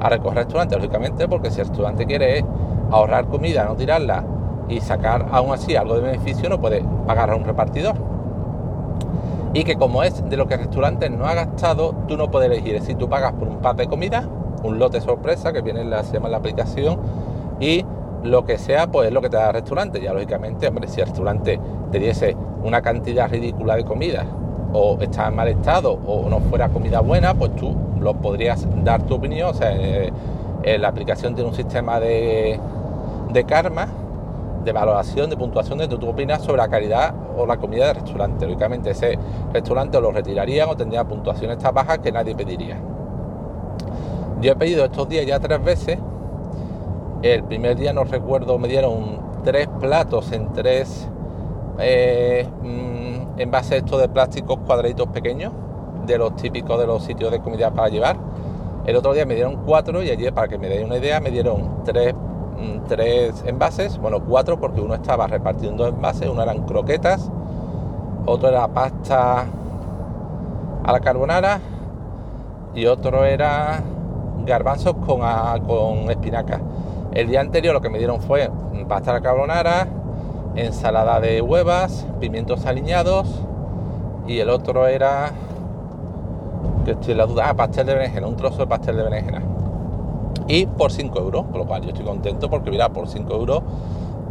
a 0.00 0.08
recoger 0.08 0.38
al 0.38 0.44
restaurante, 0.44 0.76
lógicamente, 0.76 1.28
porque 1.28 1.50
si 1.50 1.60
el 1.60 1.68
restaurante 1.68 2.06
quiere 2.06 2.44
ahorrar 2.90 3.26
comida, 3.26 3.64
no 3.64 3.74
tirarla 3.74 4.24
y 4.68 4.80
sacar 4.80 5.26
aún 5.30 5.52
así 5.52 5.76
algo 5.76 5.94
de 5.94 6.02
beneficio, 6.02 6.48
no 6.48 6.60
puede 6.60 6.82
pagar 7.06 7.30
a 7.30 7.36
un 7.36 7.44
repartidor. 7.44 7.96
Y 9.54 9.64
que 9.64 9.76
como 9.76 10.02
es 10.02 10.28
de 10.28 10.36
lo 10.36 10.46
que 10.46 10.54
el 10.54 10.60
restaurante 10.60 11.08
no 11.08 11.26
ha 11.26 11.34
gastado, 11.34 11.94
tú 12.06 12.16
no 12.16 12.30
puedes 12.30 12.50
elegir. 12.50 12.74
Decir, 12.74 12.96
tú 12.96 13.08
pagas 13.08 13.32
por 13.32 13.48
un 13.48 13.58
pack 13.58 13.76
de 13.76 13.86
comida, 13.88 14.28
un 14.62 14.78
lote 14.78 15.00
sorpresa 15.00 15.52
que 15.52 15.62
viene 15.62 15.80
en 15.80 15.90
la, 15.90 16.04
se 16.04 16.14
llama 16.14 16.28
la 16.28 16.36
aplicación, 16.36 16.98
y 17.60 17.84
lo 18.22 18.44
que 18.44 18.58
sea, 18.58 18.88
pues 18.88 19.08
es 19.08 19.14
lo 19.14 19.22
que 19.22 19.30
te 19.30 19.36
da 19.36 19.48
el 19.48 19.54
restaurante. 19.54 20.00
Ya 20.00 20.12
lógicamente, 20.12 20.68
hombre, 20.68 20.86
si 20.88 21.00
el 21.00 21.06
restaurante 21.06 21.58
te 21.90 21.98
diese 21.98 22.36
una 22.62 22.82
cantidad 22.82 23.30
ridícula 23.30 23.76
de 23.76 23.84
comida 23.84 24.26
o 24.72 24.98
está 25.00 25.28
en 25.28 25.36
mal 25.36 25.48
estado 25.48 25.98
o 26.06 26.28
no 26.28 26.40
fuera 26.40 26.68
comida 26.68 27.00
buena, 27.00 27.32
pues 27.32 27.56
tú 27.56 27.74
lo 28.00 28.14
podrías 28.14 28.66
dar 28.84 29.02
tu 29.04 29.14
opinión. 29.14 29.50
O 29.50 29.54
sea, 29.54 29.74
eh, 29.74 30.12
eh, 30.62 30.78
la 30.78 30.88
aplicación 30.88 31.34
tiene 31.34 31.48
un 31.48 31.56
sistema 31.56 31.98
de 32.00 32.60
karma, 33.46 33.88
de 34.68 34.72
valoración, 34.72 35.30
de 35.30 35.36
puntuación 35.36 35.78
de 35.78 35.88
tu 35.88 36.06
opinas 36.06 36.42
sobre 36.42 36.58
la 36.58 36.68
calidad 36.68 37.14
o 37.36 37.46
la 37.46 37.56
comida 37.56 37.86
del 37.86 37.96
restaurante. 37.96 38.44
Lógicamente 38.44 38.90
ese 38.90 39.18
restaurante 39.50 39.98
lo 39.98 40.12
retirarían 40.12 40.68
o 40.68 40.76
tendría 40.76 41.04
puntuaciones 41.04 41.56
tan 41.58 41.74
bajas 41.74 42.00
que 42.00 42.12
nadie 42.12 42.34
pediría. 42.34 42.78
Yo 44.42 44.52
he 44.52 44.56
pedido 44.56 44.84
estos 44.84 45.08
días 45.08 45.24
ya 45.24 45.40
tres 45.40 45.64
veces. 45.64 45.98
El 47.22 47.44
primer 47.44 47.76
día 47.76 47.94
no 47.94 48.04
recuerdo, 48.04 48.58
me 48.58 48.68
dieron 48.68 49.20
tres 49.42 49.68
platos 49.80 50.32
en 50.32 50.52
tres 50.52 51.08
eh, 51.78 52.46
mm, 52.62 53.40
en 53.40 53.50
base 53.50 53.76
a 53.76 53.78
esto 53.78 53.96
de 53.96 54.08
plásticos 54.08 54.58
cuadraditos 54.66 55.08
pequeños, 55.08 55.52
de 56.06 56.18
los 56.18 56.36
típicos 56.36 56.78
de 56.78 56.86
los 56.86 57.04
sitios 57.04 57.32
de 57.32 57.40
comida 57.40 57.70
para 57.70 57.88
llevar. 57.88 58.18
El 58.84 58.96
otro 58.96 59.14
día 59.14 59.24
me 59.24 59.34
dieron 59.34 59.64
cuatro 59.64 60.02
y 60.02 60.10
ayer, 60.10 60.32
para 60.34 60.48
que 60.48 60.58
me 60.58 60.68
deis 60.68 60.84
una 60.84 60.98
idea, 60.98 61.20
me 61.20 61.30
dieron 61.30 61.84
tres, 61.84 62.14
tres 62.88 63.44
envases, 63.46 63.98
bueno, 63.98 64.20
cuatro 64.20 64.58
porque 64.58 64.80
uno 64.80 64.94
estaba 64.94 65.26
repartiendo 65.26 65.86
envases, 65.86 66.28
uno 66.28 66.42
eran 66.42 66.64
croquetas, 66.64 67.30
otro 68.26 68.48
era 68.48 68.66
pasta 68.68 69.46
a 70.84 70.92
la 70.92 71.00
carbonara 71.00 71.60
y 72.74 72.86
otro 72.86 73.24
era 73.24 73.82
garbanzos 74.44 74.94
con, 75.06 75.20
con 75.66 76.10
espinaca. 76.10 76.60
El 77.12 77.28
día 77.28 77.40
anterior 77.40 77.74
lo 77.74 77.80
que 77.80 77.90
me 77.90 77.98
dieron 77.98 78.20
fue 78.20 78.50
pasta 78.88 79.10
a 79.10 79.14
la 79.14 79.20
carbonara, 79.20 79.86
ensalada 80.56 81.20
de 81.20 81.40
huevas, 81.40 82.06
pimientos 82.20 82.66
aliñados 82.66 83.42
y 84.26 84.40
el 84.40 84.50
otro 84.50 84.86
era, 84.86 85.30
que 86.84 86.92
estoy 86.92 87.12
en 87.12 87.18
la 87.18 87.26
duda, 87.26 87.48
ah, 87.48 87.54
pastel 87.54 87.86
de 87.86 87.94
berenjena, 87.94 88.26
un 88.26 88.36
trozo 88.36 88.58
de 88.58 88.66
pastel 88.66 88.96
de 88.96 89.02
berenjena. 89.04 89.42
Y 90.48 90.66
por 90.66 90.90
5 90.90 91.18
euros, 91.20 91.44
con 91.46 91.58
lo 91.58 91.66
cual 91.66 91.82
yo 91.82 91.88
estoy 91.90 92.04
contento 92.04 92.50
porque 92.50 92.70
mira, 92.70 92.88
por 92.88 93.08
5 93.08 93.32
euros 93.34 93.62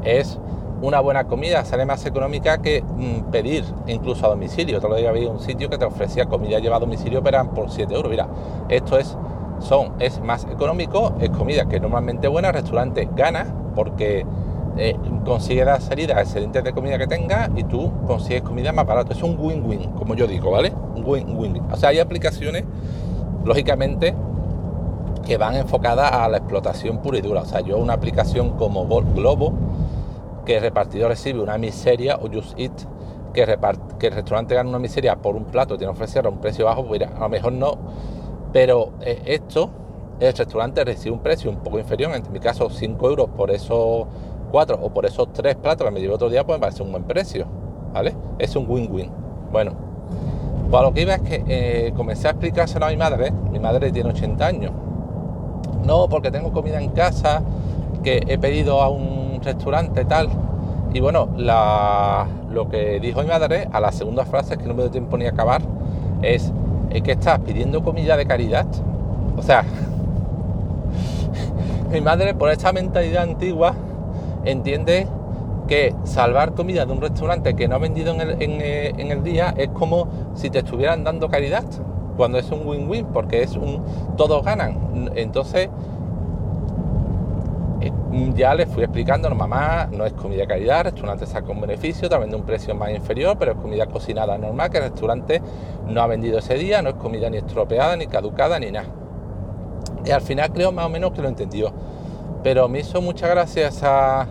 es 0.04 0.40
una 0.82 1.00
buena 1.00 1.24
comida, 1.26 1.64
sale 1.66 1.86
más 1.86 2.06
económica 2.06 2.60
que 2.60 2.82
mm, 2.82 3.32
pedir 3.32 3.64
incluso 3.88 4.26
a 4.26 4.30
domicilio. 4.30 4.78
Otro 4.78 4.94
día 4.96 5.10
había 5.10 5.30
un 5.30 5.40
sitio 5.40 5.70
que 5.70 5.78
te 5.78 5.86
ofrecía 5.86 6.26
comida 6.26 6.60
llevada 6.60 6.78
a 6.78 6.80
domicilio, 6.82 7.24
pero 7.24 7.38
eran 7.38 7.54
por 7.54 7.70
7 7.70 7.94
euros. 7.94 8.10
Mira, 8.10 8.28
esto 8.70 8.98
es 8.98 9.18
son, 9.60 9.94
es 10.00 10.20
más 10.22 10.46
económico, 10.46 11.16
es 11.20 11.30
comida 11.30 11.68
que 11.68 11.80
normalmente 11.80 12.28
buena, 12.28 12.52
restaurante 12.52 13.10
gana 13.16 13.54
porque 13.76 14.26
eh, 14.78 14.96
consigue 15.26 15.66
las 15.66 15.86
salidas 15.86 16.20
excelentes 16.20 16.64
de 16.64 16.74
comida 16.74 16.98
que 16.98 17.08
tenga 17.08 17.50
y 17.56 17.64
tú 17.64 17.92
consigues 18.06 18.44
comida 18.44 18.72
más 18.72 18.86
barata. 18.86 19.14
Es 19.14 19.24
un 19.24 19.38
win-win, 19.40 19.92
como 19.94 20.16
yo 20.16 20.28
digo, 20.28 20.52
¿vale? 20.52 20.72
Un 20.96 21.04
win-win. 21.06 21.62
O 21.72 21.76
sea, 21.76 21.90
hay 21.90 22.00
aplicaciones, 22.00 22.64
lógicamente, 23.44 24.14
que 25.28 25.36
van 25.38 25.56
enfocadas 25.56 26.14
a 26.14 26.30
la 26.30 26.38
explotación 26.38 27.00
pura 27.00 27.18
y 27.18 27.22
dura. 27.22 27.42
O 27.42 27.46
sea, 27.46 27.60
yo 27.60 27.78
una 27.78 27.94
aplicación 27.94 28.52
como 28.52 28.86
Globo, 28.86 29.54
que 30.46 30.56
el 30.56 30.62
repartidor 30.62 31.10
recibe 31.10 31.42
una 31.42 31.58
miseria, 31.58 32.16
o 32.16 32.32
Just 32.34 32.58
Eat, 32.58 32.72
que, 33.34 33.44
el 33.44 34.14
restaurante 34.14 34.56
gana 34.56 34.70
una 34.70 34.80
miseria 34.80 35.18
por 35.18 35.36
un 35.36 35.44
plato, 35.44 35.78
tiene 35.78 35.92
que 35.92 35.98
ofrecer 35.98 36.26
a 36.26 36.30
un 36.30 36.38
precio 36.40 36.64
bajo, 36.64 36.86
pues 36.86 37.02
a 37.02 37.20
lo 37.20 37.30
mejor 37.30 37.52
no. 37.52 37.78
Pero 38.54 38.94
eh, 39.02 39.22
esto, 39.26 39.70
el 40.22 40.34
restaurante 40.34 40.86
recibe 40.86 41.14
un 41.14 41.20
precio 41.20 41.52
un 41.52 41.58
poco 41.58 41.78
inferior, 41.78 42.16
en 42.16 42.24
mi 42.32 42.40
caso 42.40 42.70
5 42.70 43.10
euros 43.10 43.30
por 43.30 43.52
esos 43.52 44.08
cuatro 44.50 44.80
o 44.82 44.90
por 44.94 45.06
esos 45.06 45.34
tres 45.34 45.58
platos 45.58 45.86
que 45.86 45.92
me 45.92 46.00
llevo 46.00 46.16
otro 46.16 46.30
día, 46.30 46.46
pues 46.46 46.58
me 46.58 46.62
parece 46.62 46.82
un 46.84 46.92
buen 46.92 47.04
precio, 47.04 47.46
¿vale? 47.94 48.16
Es 48.40 48.56
un 48.56 48.66
win-win. 48.66 49.12
Bueno, 49.52 49.74
pues 50.72 50.84
lo 50.84 50.94
que 50.94 51.02
iba 51.02 51.16
es 51.16 51.22
que 51.22 51.44
eh, 51.48 51.94
comencé 51.98 52.30
a 52.30 52.32
explicárselo 52.32 52.86
a 52.86 52.90
mi 52.90 52.98
madre, 52.98 53.32
mi 53.52 53.60
madre 53.60 53.92
tiene 53.92 54.12
80 54.12 54.46
años. 54.46 54.87
No, 55.86 56.08
porque 56.10 56.32
tengo 56.32 56.52
comida 56.52 56.82
en 56.82 56.92
casa, 56.92 57.42
que 58.04 58.24
he 58.28 58.38
pedido 58.38 58.82
a 58.82 58.90
un 58.90 59.40
restaurante 59.44 60.06
tal. 60.06 60.30
Y 60.94 61.00
bueno, 61.00 61.28
lo 61.38 62.70
que 62.70 63.00
dijo 63.00 63.22
mi 63.22 63.28
madre 63.28 63.68
a 63.72 63.80
la 63.80 63.92
segunda 63.92 64.26
frase, 64.26 64.58
que 64.58 64.66
no 64.66 64.74
me 64.74 64.84
dio 64.84 64.92
tiempo 64.92 65.18
ni 65.18 65.26
a 65.26 65.30
acabar, 65.30 65.62
es, 66.22 66.52
es 66.90 67.02
que 67.02 67.12
estás 67.14 67.40
pidiendo 67.40 67.84
comida 67.84 68.18
de 68.18 68.26
caridad. 68.26 68.66
O 69.38 69.42
sea, 69.42 69.64
mi 71.92 72.02
madre 72.02 72.34
por 72.34 72.50
esta 72.50 72.74
mentalidad 72.74 73.24
antigua 73.24 73.74
entiende 74.46 75.08
que 75.68 75.94
salvar 76.06 76.54
comida 76.54 76.86
de 76.86 76.94
un 76.94 77.02
restaurante 77.02 77.54
que 77.56 77.68
no 77.68 77.76
ha 77.76 77.80
vendido 77.80 78.16
eh, 78.20 78.94
en 78.98 79.12
el, 79.12 79.24
día 79.24 79.54
es 79.58 79.70
como 79.70 80.08
si 80.34 80.50
te 80.50 80.60
estuvieran 80.60 81.04
dando 81.04 81.30
caridad, 81.30 81.66
cuando 82.18 82.38
es 82.40 82.52
un 82.52 82.68
win-win, 82.68 83.06
porque 83.14 83.44
es 83.44 83.56
un 83.56 83.84
todos 84.18 84.44
ganan. 84.44 85.12
Entonces, 85.16 85.70
eh, 87.80 87.92
ya 88.36 88.56
le 88.56 88.66
fui 88.66 88.84
explicando, 88.84 89.30
mamá, 89.34 89.88
no 89.92 90.06
es 90.06 90.14
comida 90.14 90.42
de 90.42 90.48
calidad, 90.48 90.80
el 90.80 90.86
restaurante 90.86 91.26
saca 91.26 91.52
un 91.52 91.62
beneficio, 91.62 92.10
también 92.10 92.32
de 92.32 92.38
un 92.38 92.44
precio 92.44 92.74
más 92.76 92.92
inferior, 92.92 93.38
pero 93.38 93.52
es 93.54 93.58
comida 93.58 93.86
cocinada 93.86 94.38
normal, 94.38 94.70
que 94.70 94.78
el 94.78 94.84
restaurante 94.86 95.42
no 95.88 96.02
ha 96.02 96.08
vendido 96.08 96.40
ese 96.40 96.56
día, 96.56 96.82
no 96.82 96.90
es 96.90 96.96
comida 96.96 97.30
ni 97.30 97.38
estropeada, 97.38 97.96
ni 97.96 98.08
caducada, 98.08 98.60
ni 98.60 98.72
nada. 98.72 98.88
Y 100.04 100.12
al 100.12 100.22
final 100.22 100.52
creo 100.52 100.72
más 100.72 100.86
o 100.86 100.90
menos 100.90 101.12
que 101.12 101.22
lo 101.22 101.28
entendió. 101.28 101.72
Pero 102.44 102.68
me 102.68 102.80
hizo 102.80 103.02
mucha 103.02 103.28
gracia 103.28 103.68
esa 103.68 104.28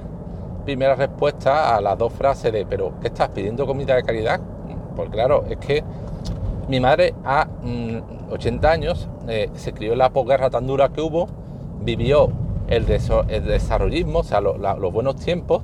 primera 0.64 0.94
respuesta 0.94 1.76
a 1.76 1.80
las 1.80 1.96
dos 1.96 2.12
frases 2.12 2.52
de, 2.52 2.66
pero 2.66 2.94
¿qué 3.00 3.08
estás 3.08 3.28
pidiendo 3.28 3.66
comida 3.66 3.94
de 3.94 4.02
calidad? 4.02 4.40
Pues 4.96 5.10
claro, 5.10 5.44
es 5.48 5.58
que 5.58 5.84
mi 6.68 6.80
madre 6.80 7.14
a 7.24 7.48
80 8.30 8.68
mm, 8.68 8.70
años 8.70 9.08
eh, 9.28 9.50
se 9.54 9.72
crió 9.72 9.92
en 9.92 9.98
la 9.98 10.10
posguerra 10.10 10.50
tan 10.50 10.66
dura 10.66 10.88
que 10.88 11.00
hubo, 11.00 11.28
vivió 11.82 12.30
el, 12.68 12.86
desarrollismo, 12.86 14.20
o 14.20 14.24
sea, 14.24 14.40
los 14.40 14.92
buenos 14.92 15.16
tiempos. 15.16 15.62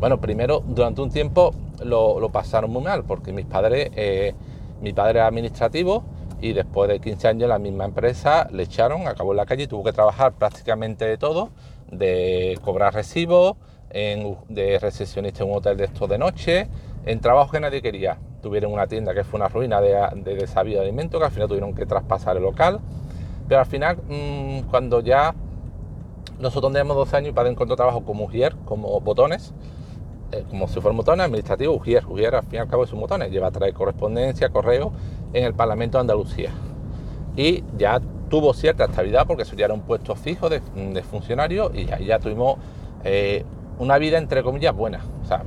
Bueno, 0.00 0.20
primero, 0.20 0.62
durante 0.66 1.00
un 1.00 1.10
tiempo 1.10 1.54
lo, 1.84 2.28
pasaron 2.30 2.70
muy 2.70 2.82
mal, 2.82 3.04
porque 3.04 3.32
mis 3.32 3.46
padres, 3.46 3.90
eh, 3.94 4.34
mi 4.80 4.92
padre 4.92 5.18
era 5.18 5.28
administrativo, 5.28 6.02
y 6.40 6.52
después 6.52 6.88
de 6.88 7.00
15 7.00 7.28
años 7.28 7.48
la 7.48 7.58
misma 7.58 7.84
empresa 7.84 8.48
le 8.52 8.64
echaron, 8.64 9.06
acabó 9.08 9.32
en 9.32 9.38
la 9.38 9.46
calle 9.46 9.66
tuvo 9.66 9.84
que 9.84 9.92
trabajar 9.92 10.32
prácticamente 10.32 11.04
de 11.04 11.18
todo, 11.18 11.50
de 11.90 12.58
cobrar 12.64 12.94
recibos, 12.94 13.56
de 13.90 14.78
recepcionista 14.80 15.42
en 15.42 15.50
un 15.50 15.56
hotel 15.56 15.76
de 15.78 15.84
estos 15.84 16.08
de 16.08 16.18
noche, 16.18 16.68
en 17.06 17.20
trabajo 17.20 17.52
que 17.52 17.60
nadie 17.60 17.80
quería. 17.80 18.18
Tuvieron 18.42 18.72
una 18.72 18.86
tienda 18.86 19.14
que 19.14 19.24
fue 19.24 19.38
una 19.38 19.48
ruina 19.48 19.80
de, 19.80 19.96
de 20.16 20.34
desabío 20.36 20.78
de 20.78 20.84
alimentos, 20.84 21.20
que 21.20 21.26
al 21.26 21.32
final 21.32 21.48
tuvieron 21.48 21.74
que 21.74 21.86
traspasar 21.86 22.36
el 22.36 22.42
local, 22.42 22.80
pero 23.48 23.60
al 23.60 23.66
final 23.66 23.96
mm, 24.08 24.70
cuando 24.70 25.00
ya 25.00 25.34
nosotros 26.38 26.72
teníamos 26.72 26.96
12 26.96 27.16
años 27.16 27.30
y 27.30 27.32
padre 27.32 27.54
trabajo 27.54 28.04
como 28.04 28.24
Ujier, 28.24 28.54
como 28.64 29.00
botones, 29.00 29.52
eh, 30.30 30.44
como 30.48 30.68
si 30.68 30.80
fuera 30.80 30.96
botones 30.96 31.24
administrativo, 31.24 31.74
Ujier, 31.74 32.06
Ujier 32.06 32.34
al 32.34 32.42
fin 32.42 32.54
y 32.54 32.58
al 32.58 32.68
cabo 32.68 32.84
es 32.84 32.92
un 32.92 33.00
botones, 33.00 33.30
lleva 33.30 33.48
a 33.48 33.50
traer 33.50 33.72
correspondencia, 33.74 34.50
correo, 34.50 34.92
en 35.32 35.44
el 35.44 35.54
Parlamento 35.54 35.98
de 35.98 36.02
Andalucía. 36.02 36.52
Y 37.36 37.64
ya 37.76 38.00
tuvo 38.28 38.52
cierta 38.52 38.84
estabilidad 38.84 39.26
porque 39.26 39.42
eso 39.42 39.56
ya 39.56 39.64
era 39.64 39.74
un 39.74 39.80
puesto 39.80 40.14
fijo 40.14 40.48
de, 40.48 40.60
funcionario 41.02 41.70
y 41.74 41.90
ahí 41.90 42.06
ya 42.06 42.18
tuvimos 42.18 42.58
eh, 43.04 43.44
una 43.78 43.98
vida 43.98 44.18
entre 44.18 44.42
comillas 44.42 44.74
buena. 44.74 45.00
O 45.22 45.26
sea, 45.26 45.42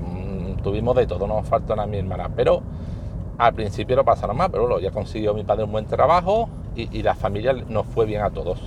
tuvimos 0.61 0.95
de 0.95 1.07
todo, 1.07 1.27
no 1.27 1.35
nos 1.35 1.47
faltó 1.47 1.79
a 1.79 1.85
mi 1.85 1.97
hermana. 1.97 2.29
Pero 2.35 2.61
al 3.37 3.53
principio 3.53 3.95
lo 3.95 4.05
pasaron 4.05 4.37
mal, 4.37 4.51
pero 4.51 4.79
ya 4.79 4.91
consiguió 4.91 5.33
mi 5.33 5.43
padre 5.43 5.63
un 5.63 5.71
buen 5.71 5.85
trabajo 5.85 6.49
y, 6.75 6.95
y 6.97 7.03
la 7.03 7.15
familia 7.15 7.53
nos 7.53 7.85
fue 7.87 8.05
bien 8.05 8.21
a 8.21 8.29
todos. 8.29 8.59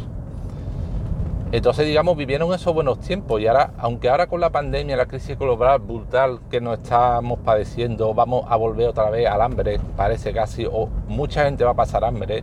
Entonces, 1.53 1.87
digamos, 1.87 2.17
vivieron 2.17 2.53
esos 2.53 2.75
buenos 2.75 2.99
tiempos 2.99 3.41
y 3.41 3.47
ahora, 3.47 3.71
aunque 3.79 4.09
ahora 4.09 4.27
con 4.27 4.41
la 4.41 4.51
pandemia, 4.51 4.97
la 4.97 5.07
crisis 5.07 5.39
global 5.39 5.79
brutal 5.79 6.41
que 6.51 6.61
nos 6.61 6.81
estamos 6.81 7.39
padeciendo, 7.39 8.13
vamos 8.13 8.45
a 8.49 8.57
volver 8.57 8.89
otra 8.89 9.09
vez 9.09 9.29
al 9.29 9.41
hambre, 9.41 9.79
parece 9.97 10.33
casi, 10.33 10.67
o 10.67 10.89
mucha 11.07 11.45
gente 11.45 11.63
va 11.63 11.71
a 11.71 11.75
pasar 11.75 12.05
hambre, 12.05 12.43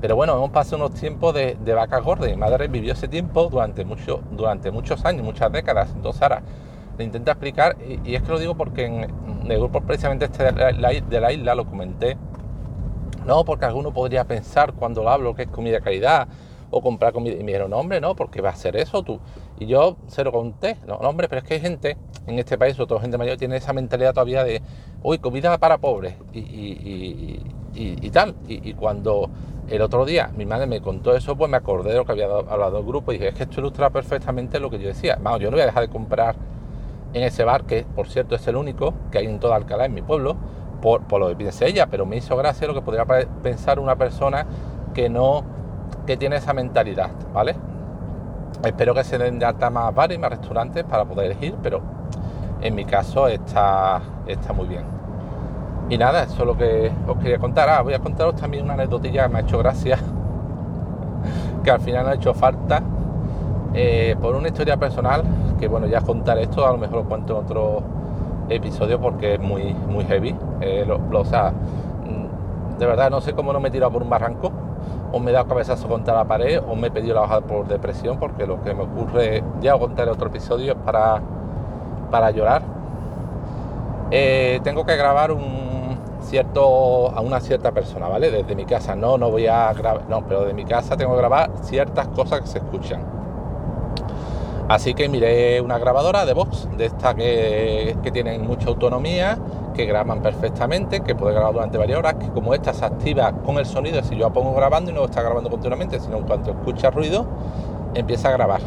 pero 0.00 0.16
bueno, 0.16 0.34
hemos 0.36 0.50
pasado 0.50 0.76
unos 0.84 0.98
tiempos 0.98 1.34
de, 1.34 1.56
de 1.62 1.74
vacas 1.74 2.02
gordas. 2.04 2.30
Mi 2.30 2.36
madre 2.36 2.68
vivió 2.68 2.92
ese 2.92 3.08
tiempo 3.08 3.48
durante, 3.50 3.84
mucho, 3.84 4.20
durante 4.30 4.70
muchos 4.70 5.04
años, 5.04 5.24
muchas 5.24 5.50
décadas. 5.50 5.90
Entonces 5.94 6.22
ahora 6.22 6.42
le 6.98 7.04
intento 7.04 7.30
explicar, 7.30 7.76
y, 8.04 8.14
es 8.14 8.22
que 8.22 8.28
lo 8.32 8.38
digo 8.38 8.54
porque 8.56 8.84
en, 8.84 9.50
el 9.50 9.58
grupo 9.58 9.80
precisamente 9.82 10.24
este 10.26 10.52
de 10.52 11.20
la, 11.20 11.32
isla 11.32 11.54
lo 11.54 11.66
comenté, 11.66 12.16
no, 13.26 13.44
porque 13.44 13.64
alguno 13.64 13.92
podría 13.92 14.24
pensar 14.24 14.72
cuando 14.72 15.02
lo 15.02 15.10
hablo 15.10 15.34
que 15.34 15.42
es 15.42 15.48
comida 15.48 15.76
de 15.76 15.82
calidad, 15.82 16.28
o 16.70 16.82
comprar 16.82 17.12
comida. 17.12 17.34
Y 17.34 17.38
me 17.38 17.46
dijeron, 17.46 17.70
no, 17.70 17.78
hombre, 17.78 18.00
no, 18.00 18.14
porque 18.14 18.40
va 18.40 18.50
a 18.50 18.56
ser 18.56 18.76
eso 18.76 19.02
tú. 19.02 19.20
Y 19.58 19.66
yo 19.66 19.96
se 20.06 20.24
lo 20.24 20.32
conté, 20.32 20.76
no, 20.86 20.94
hombre, 20.96 21.28
pero 21.28 21.40
es 21.40 21.48
que 21.48 21.54
hay 21.54 21.60
gente 21.60 21.96
en 22.26 22.38
este 22.38 22.58
país, 22.58 22.76
sobre 22.76 22.88
todo 22.88 23.00
gente 23.00 23.18
mayor, 23.18 23.36
tiene 23.36 23.56
esa 23.56 23.72
mentalidad 23.72 24.12
todavía 24.12 24.44
de, 24.44 24.62
uy, 25.02 25.18
comida 25.18 25.56
para 25.58 25.78
pobres 25.78 26.14
y, 26.32 27.40
tal. 28.10 28.34
Y, 28.48 28.72
cuando 28.74 29.30
el 29.68 29.82
otro 29.82 30.04
día 30.04 30.30
mi 30.36 30.46
madre 30.46 30.66
me 30.66 30.80
contó 30.80 31.14
eso, 31.16 31.36
pues 31.36 31.50
me 31.50 31.56
acordé 31.56 31.90
de 31.90 31.96
lo 31.96 32.04
que 32.04 32.12
había 32.12 32.26
hablado 32.26 32.78
el 32.78 32.84
grupo 32.84 33.12
y 33.12 33.18
dije, 33.18 33.28
es 33.28 33.34
que 33.34 33.42
esto 33.44 33.60
ilustra 33.60 33.90
perfectamente 33.90 34.60
lo 34.60 34.70
que 34.70 34.78
yo 34.78 34.88
decía. 34.88 35.18
Vamos, 35.20 35.40
yo 35.40 35.50
no 35.50 35.56
voy 35.56 35.62
a 35.62 35.66
dejar 35.66 35.82
de 35.82 35.88
comprar 35.88 36.36
en 37.16 37.22
ese 37.22 37.44
bar, 37.44 37.64
que 37.64 37.86
por 37.94 38.08
cierto 38.08 38.34
es 38.34 38.46
el 38.46 38.56
único 38.56 38.92
que 39.10 39.18
hay 39.18 39.26
en 39.26 39.40
toda 39.40 39.56
Alcalá, 39.56 39.86
en 39.86 39.94
mi 39.94 40.02
pueblo, 40.02 40.36
por, 40.82 41.00
lo 41.18 41.28
que 41.28 41.36
piense 41.36 41.66
ella, 41.66 41.86
pero 41.86 42.04
me 42.04 42.16
hizo 42.16 42.36
gracia 42.36 42.68
lo 42.68 42.74
que 42.74 42.82
podría 42.82 43.06
pensar 43.42 43.78
una 43.78 43.96
persona 43.96 44.46
que 44.92 45.08
no 45.08 45.42
que 46.06 46.18
tiene 46.18 46.36
esa 46.36 46.52
mentalidad, 46.52 47.10
¿vale? 47.32 47.56
Espero 48.62 48.94
que 48.94 49.02
se 49.02 49.16
den 49.16 49.38
de 49.38 49.46
alta 49.46 49.70
más 49.70 49.94
bares 49.94 50.18
y 50.18 50.20
más 50.20 50.30
restaurantes 50.30 50.84
para 50.84 51.06
poder 51.06 51.32
elegir, 51.32 51.56
pero 51.62 51.80
en 52.60 52.74
mi 52.74 52.84
caso 52.84 53.28
está, 53.28 54.02
está 54.26 54.52
muy 54.52 54.66
bien. 54.66 54.84
Y 55.88 55.96
nada, 55.96 56.24
eso 56.24 56.40
es 56.40 56.46
lo 56.46 56.56
que 56.56 56.92
os 57.06 57.16
quería 57.18 57.38
contar. 57.38 57.68
Ah, 57.70 57.80
voy 57.80 57.94
a 57.94 57.98
contaros 57.98 58.36
también 58.36 58.64
una 58.64 58.74
anécdotilla 58.74 59.26
que 59.26 59.32
me 59.32 59.38
ha 59.38 59.42
hecho 59.42 59.58
gracia, 59.58 59.98
que 61.64 61.70
al 61.70 61.80
final 61.80 62.04
no 62.04 62.10
ha 62.10 62.14
hecho 62.14 62.34
falta, 62.34 62.82
eh, 63.72 64.16
por 64.20 64.34
una 64.34 64.48
historia 64.48 64.76
personal, 64.76 65.22
que 65.58 65.68
bueno, 65.68 65.86
ya 65.86 66.00
contar 66.00 66.38
esto, 66.38 66.66
a 66.66 66.72
lo 66.72 66.78
mejor 66.78 66.98
lo 66.98 67.04
cuento 67.04 67.38
en 67.38 67.44
otro 67.44 67.82
episodio 68.48 69.00
porque 69.00 69.34
es 69.34 69.40
muy, 69.40 69.74
muy 69.74 70.04
heavy. 70.04 70.34
Eh, 70.60 70.86
o 70.88 71.24
sea, 71.24 71.50
mm, 71.52 72.78
de 72.78 72.86
verdad 72.86 73.10
no 73.10 73.20
sé 73.20 73.32
cómo 73.34 73.52
no 73.52 73.60
me 73.60 73.68
he 73.68 73.70
tirado 73.70 73.92
por 73.92 74.02
un 74.02 74.10
barranco, 74.10 74.52
o 75.12 75.18
me 75.18 75.30
he 75.30 75.34
dado 75.34 75.48
cabezazo 75.48 75.88
contra 75.88 76.14
la 76.14 76.24
pared 76.24 76.60
o 76.66 76.74
me 76.74 76.88
he 76.88 76.90
pedido 76.90 77.14
la 77.14 77.22
bajada 77.22 77.40
por 77.40 77.66
depresión 77.66 78.18
porque 78.18 78.46
lo 78.46 78.62
que 78.62 78.74
me 78.74 78.82
ocurre, 78.82 79.42
ya 79.60 79.78
contaré 79.78 80.10
otro 80.10 80.28
episodio, 80.28 80.72
es 80.72 80.78
para, 80.78 81.20
para 82.10 82.30
llorar. 82.30 82.62
Eh, 84.10 84.60
tengo 84.62 84.84
que 84.84 84.96
grabar 84.96 85.32
un 85.32 85.76
cierto, 86.20 87.10
a 87.10 87.20
una 87.20 87.40
cierta 87.40 87.72
persona, 87.72 88.08
¿vale? 88.08 88.30
Desde 88.30 88.54
mi 88.54 88.64
casa, 88.64 88.94
no, 88.94 89.16
no 89.18 89.30
voy 89.30 89.46
a 89.46 89.72
grabar, 89.72 90.08
no, 90.08 90.22
pero 90.26 90.44
de 90.44 90.54
mi 90.54 90.64
casa 90.64 90.96
tengo 90.96 91.12
que 91.12 91.18
grabar 91.18 91.50
ciertas 91.62 92.08
cosas 92.08 92.40
que 92.40 92.46
se 92.46 92.58
escuchan. 92.58 93.00
Así 94.68 94.94
que 94.94 95.08
miré 95.08 95.60
una 95.60 95.78
grabadora 95.78 96.26
de 96.26 96.32
voz, 96.32 96.68
de 96.76 96.86
esta 96.86 97.14
que, 97.14 97.96
tienen 98.12 98.44
mucha 98.44 98.68
autonomía 98.68 99.38
que 99.74 99.84
graban 99.84 100.22
perfectamente, 100.22 101.00
que 101.00 101.14
puede 101.14 101.34
grabar 101.34 101.52
durante 101.52 101.78
varias 101.78 101.98
horas, 101.98 102.14
que 102.14 102.30
como 102.30 102.52
esta 102.52 102.74
se 102.74 102.84
activa 102.84 103.30
con 103.44 103.58
el 103.58 103.66
sonido, 103.66 104.02
si 104.02 104.16
yo 104.16 104.26
la 104.26 104.32
pongo 104.32 104.54
grabando 104.54 104.90
y 104.90 104.94
no 104.94 105.04
está 105.04 105.22
grabando 105.22 105.50
continuamente, 105.50 106.00
sino 106.00 106.16
en 106.16 106.24
cuanto 106.24 106.50
escucha 106.50 106.90
ruido, 106.90 107.26
empieza 107.94 108.28
a 108.28 108.32
grabar. 108.32 108.60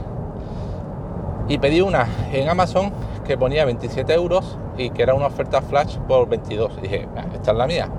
Y 1.49 1.57
pedí 1.57 1.81
una 1.81 2.07
en 2.31 2.47
Amazon 2.47 2.93
que 3.25 3.37
ponía 3.37 3.65
27 3.65 4.13
euros 4.13 4.57
y 4.77 4.91
que 4.91 5.01
era 5.01 5.15
una 5.15 5.25
oferta 5.25 5.61
flash 5.61 5.97
por 6.07 6.29
22. 6.29 6.77
Y 6.77 6.81
dije, 6.81 7.07
esta 7.33 7.51
es 7.51 7.57
la 7.57 7.67
mía. 7.67 7.89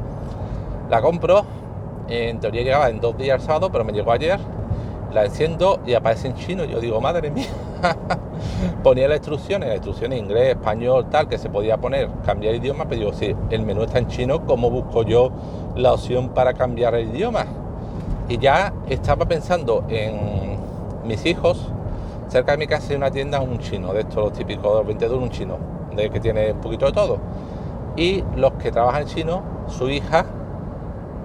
La 0.89 1.03
compro, 1.03 1.45
en 2.09 2.41
teoría 2.41 2.63
llegaba 2.63 2.89
en 2.89 3.01
dos 3.01 3.19
días 3.19 3.41
el 3.41 3.47
sábado, 3.47 3.71
pero 3.71 3.85
me 3.85 3.93
llegó 3.93 4.13
ayer 4.13 4.41
la 5.13 5.25
enciendo 5.25 5.81
y 5.87 5.95
aparece 5.95 6.29
en 6.29 6.35
chino. 6.35 6.65
Yo 6.65 6.81
digo, 6.81 7.01
madre 7.01 7.31
mía, 7.31 7.49
ponía 8.83 9.09
las 9.09 9.19
instrucciones, 9.19 9.73
instrucciones 9.75 10.19
inglés, 10.19 10.51
español, 10.51 11.07
tal, 11.11 11.29
que 11.29 11.39
se 11.39 11.49
podía 11.49 11.77
poner, 11.79 12.09
cambiar 12.25 12.55
idioma, 12.55 12.85
pero 12.89 13.01
digo, 13.01 13.13
si 13.13 13.35
el 13.51 13.63
menú 13.63 13.83
está 13.83 13.99
en 13.99 14.09
chino, 14.09 14.47
¿cómo 14.47 14.71
busco 14.71 15.03
yo 15.03 15.31
la 15.77 15.93
opción 15.93 16.31
para 16.31 16.55
cambiar 16.55 16.95
el 16.95 17.09
idioma? 17.09 17.47
Y 18.29 18.39
ya 18.39 18.73
estaba 18.89 19.27
pensando 19.27 19.85
en 19.89 20.59
mis 21.05 21.25
hijos. 21.27 21.69
Cerca 22.29 22.53
de 22.53 22.59
mi 22.59 22.67
casa 22.69 22.91
hay 22.91 22.97
una 22.97 23.11
tienda, 23.11 23.41
un 23.41 23.59
chino, 23.59 23.93
de 23.93 24.03
estos 24.03 24.17
los 24.17 24.33
típicos 24.33 24.87
22, 24.87 25.19
un 25.21 25.31
chino, 25.31 25.59
de 25.97 26.11
que 26.11 26.21
tiene 26.21 26.53
un 26.53 26.61
poquito 26.61 26.87
de 26.87 26.93
todo. 26.93 27.19
Y 27.97 28.23
los 28.37 28.53
que 28.53 28.71
trabajan 28.71 29.03
en 29.03 29.09
chino, 29.09 29.43
su 29.67 29.91
hija 29.91 30.25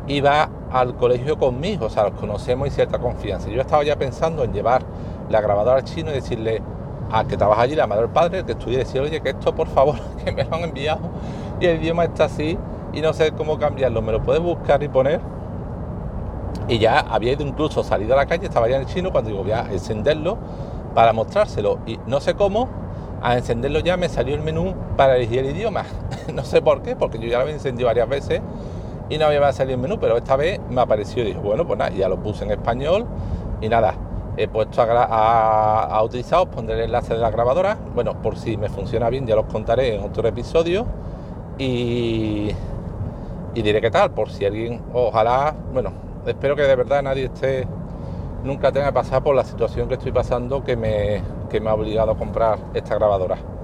iba 0.07 0.49
al 0.75 0.93
colegio 0.97 1.37
conmigo, 1.37 1.85
o 1.85 1.89
sea, 1.89 2.03
los 2.03 2.19
conocemos 2.19 2.67
y 2.67 2.71
cierta 2.71 2.99
confianza. 2.99 3.49
Yo 3.49 3.61
estaba 3.61 3.81
ya 3.83 3.95
pensando 3.95 4.43
en 4.43 4.51
llevar 4.51 4.83
la 5.29 5.39
grabadora 5.39 5.77
al 5.77 5.85
chino 5.85 6.11
y 6.11 6.15
decirle 6.15 6.61
a 7.09 7.23
que 7.23 7.37
trabaja 7.37 7.61
allí, 7.61 7.75
la 7.75 7.87
madre 7.87 8.03
del 8.03 8.11
padre, 8.11 8.43
que 8.43 8.51
estuviera 8.51 8.81
y 8.81 8.85
decir, 8.85 8.99
oye, 8.99 9.21
que 9.21 9.29
esto 9.29 9.55
por 9.55 9.67
favor, 9.67 9.95
que 10.25 10.33
me 10.33 10.43
lo 10.43 10.53
han 10.53 10.63
enviado 10.63 10.99
y 11.61 11.65
el 11.67 11.81
idioma 11.81 12.03
está 12.03 12.25
así 12.25 12.57
y 12.91 12.99
no 12.99 13.13
sé 13.13 13.31
cómo 13.31 13.57
cambiarlo, 13.57 14.01
¿me 14.01 14.11
lo 14.11 14.21
puedes 14.21 14.41
buscar 14.41 14.83
y 14.83 14.89
poner? 14.89 15.21
Y 16.67 16.77
ya 16.77 16.99
había 16.99 17.31
ido 17.31 17.45
incluso 17.45 17.81
salido 17.81 18.13
a 18.13 18.17
la 18.17 18.25
calle, 18.25 18.45
estaba 18.45 18.67
ya 18.67 18.75
en 18.75 18.81
el 18.81 18.87
chino, 18.87 19.13
cuando 19.13 19.29
digo, 19.29 19.43
voy 19.43 19.53
a 19.53 19.71
encenderlo 19.71 20.37
para 20.93 21.13
mostrárselo. 21.13 21.79
Y 21.85 21.99
no 22.05 22.19
sé 22.19 22.33
cómo, 22.33 22.67
a 23.21 23.37
encenderlo 23.37 23.79
ya 23.79 23.95
me 23.95 24.09
salió 24.09 24.35
el 24.35 24.41
menú 24.41 24.73
para 24.97 25.15
elegir 25.15 25.39
el 25.39 25.55
idioma. 25.55 25.83
no 26.33 26.43
sé 26.43 26.61
por 26.61 26.81
qué, 26.81 26.97
porque 26.97 27.17
yo 27.17 27.27
ya 27.27 27.37
lo 27.37 27.43
había 27.43 27.53
encendido 27.53 27.87
varias 27.87 28.09
veces 28.09 28.41
y 29.09 29.17
no 29.17 29.25
había 29.25 29.51
salido 29.51 29.75
el 29.75 29.81
menú, 29.81 29.99
pero 29.99 30.17
esta 30.17 30.35
vez 30.35 30.59
me 30.69 30.81
apareció 30.81 31.23
y 31.23 31.27
dije, 31.27 31.39
bueno, 31.39 31.65
pues 31.65 31.77
nada, 31.77 31.91
ya 31.91 32.09
lo 32.09 32.17
puse 32.17 32.45
en 32.45 32.51
español 32.51 33.05
y 33.61 33.69
nada, 33.69 33.95
he 34.37 34.47
puesto 34.47 34.81
a, 34.81 35.83
a, 35.83 36.03
utilizar, 36.03 36.47
pondré 36.49 36.75
el 36.75 36.81
enlace 36.85 37.13
de 37.13 37.19
la 37.19 37.29
grabadora, 37.29 37.77
bueno, 37.93 38.21
por 38.21 38.37
si 38.37 38.57
me 38.57 38.69
funciona 38.69 39.09
bien 39.09 39.25
ya 39.25 39.35
los 39.35 39.45
contaré 39.45 39.95
en 39.95 40.03
otro 40.03 40.27
episodio 40.27 40.85
y, 41.57 42.51
y 43.53 43.61
diré 43.61 43.79
qué 43.79 43.91
tal, 43.91 44.11
por 44.11 44.29
si 44.29 44.45
alguien, 44.45 44.81
ojalá, 44.93 45.55
bueno, 45.73 45.91
espero 46.25 46.55
que 46.55 46.63
de 46.63 46.75
verdad 46.75 47.03
nadie 47.03 47.25
esté, 47.25 47.67
nunca 48.43 48.71
tenga 48.71 48.87
que 48.87 48.93
pasar 48.93 49.23
por 49.23 49.35
la 49.35 49.43
situación 49.43 49.87
que 49.87 49.95
estoy 49.95 50.11
pasando 50.11 50.63
que 50.63 50.75
me, 50.75 51.21
que 51.49 51.59
me 51.59 51.69
ha 51.69 51.73
obligado 51.73 52.11
a 52.11 52.17
comprar 52.17 52.59
esta 52.73 52.95
grabadora. 52.95 53.54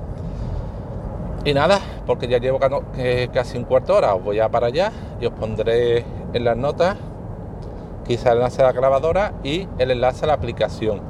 Y 1.43 1.53
nada, 1.55 1.79
porque 2.05 2.27
ya 2.27 2.37
llevo 2.37 2.59
casi 3.33 3.57
un 3.57 3.63
cuarto 3.63 3.93
de 3.93 3.97
hora, 3.97 4.13
os 4.13 4.23
voy 4.23 4.39
a 4.39 4.49
para 4.49 4.67
allá 4.67 4.91
y 5.19 5.25
os 5.25 5.33
pondré 5.33 6.05
en 6.33 6.43
las 6.43 6.55
notas 6.55 6.97
quizá 8.05 8.31
el 8.31 8.37
enlace 8.37 8.61
a 8.61 8.65
la 8.65 8.71
grabadora 8.73 9.33
y 9.43 9.67
el 9.79 9.89
enlace 9.89 10.25
a 10.25 10.27
la 10.27 10.33
aplicación. 10.33 11.01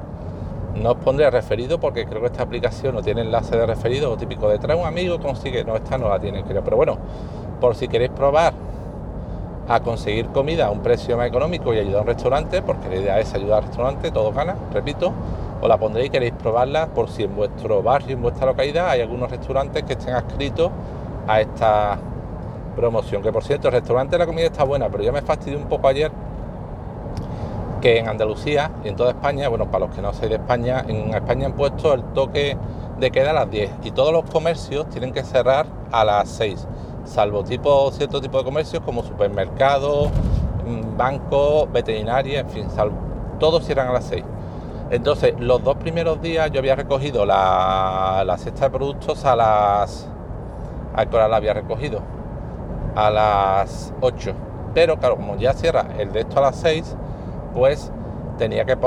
No 0.76 0.92
os 0.92 0.98
pondré 0.98 1.30
referido 1.30 1.82
porque 1.82 2.06
creo 2.06 2.22
que 2.22 2.28
esta 2.28 2.44
aplicación 2.44 2.96
no 2.96 3.02
tiene 3.02 3.22
enlace 3.22 3.58
de 3.58 3.66
referido, 3.66 4.16
típico 4.16 4.48
de 4.48 4.58
trae 4.58 4.78
un 4.78 4.88
amigo, 4.88 5.20
consigue, 5.20 5.66
no, 5.66 5.76
esta 5.76 5.98
no 5.98 6.08
la 6.08 6.20
tiene, 6.20 6.44
creo. 6.44 6.64
Pero 6.64 6.78
bueno, 6.78 6.98
por 7.60 7.76
si 7.76 7.90
queréis 7.90 8.12
probar 8.12 8.54
a 9.68 9.80
conseguir 9.82 10.28
comida 10.28 10.68
a 10.68 10.72
un 10.72 10.80
precio 10.80 11.18
más 11.18 11.28
económico 11.28 11.74
y 11.74 11.80
ayudar 11.80 11.98
a 11.98 12.02
un 12.02 12.08
restaurante, 12.08 12.62
porque 12.62 12.88
la 12.88 12.96
idea 12.96 13.20
es 13.20 13.34
ayudar 13.34 13.60
al 13.60 13.64
restaurante, 13.68 14.12
todo 14.12 14.32
gana, 14.32 14.56
repito, 14.72 15.12
os 15.62 15.70
la 15.70 15.78
pondré 15.78 16.06
y 16.06 16.10
queréis 16.10 16.34
probarla 16.34 16.88
por 16.88 17.10
si 17.10 17.24
en 17.24 17.36
vuestro 17.36 17.84
barrio, 17.84 18.16
en 18.16 18.22
vuestra 18.22 18.48
localidad, 18.48 18.90
hay 18.90 19.02
algunos 19.02 19.30
restaurantes 19.30 19.84
que 19.84 19.94
estén 19.94 20.16
adscritos 20.16 20.72
a 21.28 21.40
esta 21.40 22.00
promoción. 22.76 23.22
Que 23.22 23.32
por 23.32 23.44
cierto, 23.44 23.68
el 23.68 23.74
restaurante 23.74 24.14
de 24.16 24.20
la 24.20 24.26
comida 24.26 24.48
está 24.48 24.64
buena, 24.64 24.90
pero 24.90 25.04
ya 25.04 25.12
me 25.12 25.22
fastidió 25.22 25.58
un 25.58 25.66
poco 25.66 25.88
ayer 25.88 26.12
que 27.80 28.00
en 28.00 28.08
Andalucía 28.08 28.72
y 28.84 28.90
en 28.90 28.96
toda 28.96 29.12
España, 29.12 29.50
bueno, 29.50 29.70
para 29.70 29.86
los 29.86 29.96
que 29.96 30.02
no 30.02 30.14
sois 30.14 30.30
de 30.30 30.36
España, 30.36 30.84
en 30.88 31.14
España 31.14 31.48
han 31.48 31.54
puesto 31.54 31.94
el 31.94 32.04
toque 32.14 32.58
de 33.00 33.12
queda 33.12 33.32
a 33.32 33.34
las 33.34 33.50
10 33.50 33.72
y 33.84 33.92
todos 33.92 34.14
los 34.14 34.24
comercios 34.26 34.88
tienen 34.90 35.12
que 35.12 35.24
cerrar 35.24 35.66
a 35.92 36.06
las 36.06 36.30
6, 36.30 36.68
salvo 37.06 37.44
tipo, 37.44 37.92
cierto 37.92 38.22
tipo 38.22 38.38
de 38.38 38.44
comercios 38.44 38.84
como 38.84 39.04
supermercados, 39.04 40.10
mm, 40.68 40.96
bancos, 40.96 41.72
veterinaria, 41.72 42.42
en 42.42 42.50
fin, 42.50 42.68
todos 43.40 43.66
cierran 43.66 43.88
a 43.88 43.94
las 43.94 44.06
6. 44.06 44.24
Entonces, 44.92 45.34
los 45.40 45.64
dos 45.64 45.78
primeros 45.78 46.22
días 46.22 46.52
yo 46.52 46.60
había 46.60 46.76
recogido 46.76 47.26
la, 47.26 48.36
cesta 48.38 48.66
de 48.66 48.72
productos 48.72 49.24
a 49.24 49.38
las... 49.38 50.10
¿A 50.94 51.06
qué 51.06 51.16
hora 51.16 51.30
la 51.30 51.38
había 51.38 51.54
recogido? 51.54 52.02
A 52.94 53.10
las 53.10 53.94
8. 54.02 54.34
Pero 54.74 54.98
claro, 54.98 55.16
como 55.16 55.38
ya 55.38 55.54
cierra 55.54 55.88
el 55.98 56.12
de 56.12 56.20
esto 56.20 56.40
a 56.40 56.42
las 56.42 56.58
6, 56.58 56.98
pues 57.56 57.90
tenía 58.38 58.66
que... 58.66 58.78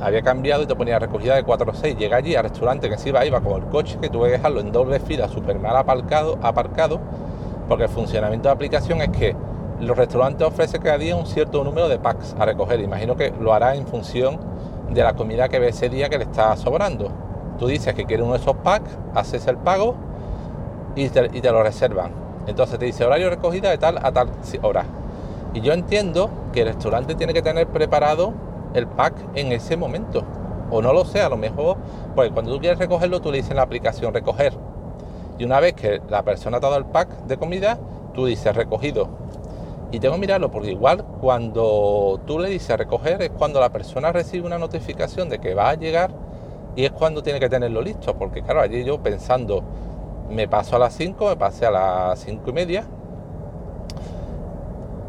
Había 0.00 0.22
cambiado 0.22 0.62
y 0.62 0.66
te 0.66 0.74
ponía 0.74 0.98
recogida 0.98 1.34
de 1.34 1.42
4 1.42 1.70
a 1.70 1.74
6. 1.74 1.98
Llega 1.98 2.16
allí 2.16 2.34
al 2.34 2.44
restaurante 2.44 2.88
que 2.88 2.96
se 2.96 3.10
iba, 3.10 3.22
iba 3.26 3.42
con 3.42 3.62
el 3.62 3.68
coche, 3.68 3.98
que 4.00 4.08
tuve 4.08 4.28
que 4.28 4.32
dejarlo 4.38 4.60
en 4.60 4.72
doble 4.72 4.98
fila, 4.98 5.28
súper 5.28 5.58
mal 5.58 5.76
aparcado, 5.76 6.38
aparcado, 6.40 7.00
porque 7.68 7.84
el 7.84 7.90
funcionamiento 7.90 8.44
de 8.44 8.48
la 8.48 8.54
aplicación 8.54 9.02
es 9.02 9.10
que 9.10 9.36
los 9.78 9.94
restaurantes 9.94 10.46
ofrecen 10.46 10.80
cada 10.80 10.96
día 10.96 11.16
un 11.16 11.26
cierto 11.26 11.62
número 11.64 11.86
de 11.90 11.98
packs 11.98 12.34
a 12.38 12.46
recoger. 12.46 12.80
Imagino 12.80 13.14
que 13.14 13.30
lo 13.38 13.52
hará 13.52 13.74
en 13.74 13.86
función 13.86 14.49
de 14.90 15.02
la 15.02 15.14
comida 15.14 15.48
que 15.48 15.58
ve 15.58 15.68
ese 15.68 15.88
día 15.88 16.08
que 16.08 16.18
le 16.18 16.24
está 16.24 16.56
sobrando. 16.56 17.10
Tú 17.58 17.66
dices 17.66 17.94
que 17.94 18.04
quieres 18.04 18.24
uno 18.24 18.34
de 18.34 18.40
esos 18.40 18.56
packs, 18.56 18.90
haces 19.14 19.46
el 19.46 19.56
pago 19.56 19.94
y 20.96 21.08
te, 21.08 21.52
lo 21.52 21.62
reservan. 21.62 22.10
Entonces 22.46 22.78
te 22.78 22.86
dice 22.86 23.04
horario 23.04 23.30
recogida 23.30 23.70
de 23.70 23.78
tal 23.78 23.98
a 23.98 24.12
tal 24.12 24.30
hora. 24.62 24.84
Y 25.54 25.60
yo 25.60 25.72
entiendo 25.72 26.30
que 26.52 26.62
el 26.62 26.68
restaurante 26.68 27.14
tiene 27.14 27.32
que 27.32 27.42
tener 27.42 27.66
preparado 27.66 28.32
el 28.74 28.86
pack 28.86 29.14
en 29.34 29.52
ese 29.52 29.76
momento. 29.76 30.22
O 30.70 30.80
no 30.80 30.92
lo 30.92 31.04
sé, 31.04 31.20
a 31.20 31.28
lo 31.28 31.36
mejor, 31.36 31.76
pues 32.14 32.30
cuando 32.30 32.52
tú 32.52 32.60
quieres 32.60 32.78
recogerlo, 32.78 33.20
tú 33.20 33.30
le 33.30 33.38
dices 33.38 33.50
en 33.50 33.56
la 33.56 33.62
aplicación 33.62 34.14
recoger. 34.14 34.52
Y 35.38 35.44
una 35.44 35.58
vez 35.58 35.74
que 35.74 36.00
la 36.08 36.22
persona 36.22 36.58
ha 36.58 36.60
dado 36.60 36.76
el 36.76 36.84
pack 36.84 37.08
de 37.26 37.36
comida, 37.36 37.78
tú 38.14 38.26
dices 38.26 38.54
recogido. 38.54 39.08
Y 39.92 39.98
tengo 39.98 40.14
que 40.14 40.20
mirarlo 40.20 40.50
porque 40.50 40.70
igual 40.70 41.04
cuando 41.20 42.20
tú 42.24 42.38
le 42.38 42.48
dices 42.48 42.70
a 42.70 42.76
recoger 42.76 43.22
es 43.22 43.30
cuando 43.30 43.58
la 43.58 43.70
persona 43.70 44.12
recibe 44.12 44.46
una 44.46 44.58
notificación 44.58 45.28
de 45.28 45.40
que 45.40 45.54
va 45.54 45.70
a 45.70 45.74
llegar 45.74 46.12
y 46.76 46.84
es 46.84 46.92
cuando 46.92 47.22
tiene 47.22 47.40
que 47.40 47.48
tenerlo 47.48 47.82
listo. 47.82 48.16
Porque 48.16 48.42
claro, 48.42 48.60
allí 48.60 48.84
yo 48.84 49.02
pensando, 49.02 49.64
me 50.30 50.46
paso 50.46 50.76
a 50.76 50.78
las 50.78 50.94
5, 50.94 51.28
me 51.30 51.36
pasé 51.36 51.66
a 51.66 51.70
las 51.72 52.20
5 52.20 52.50
y 52.50 52.52
media. 52.52 52.84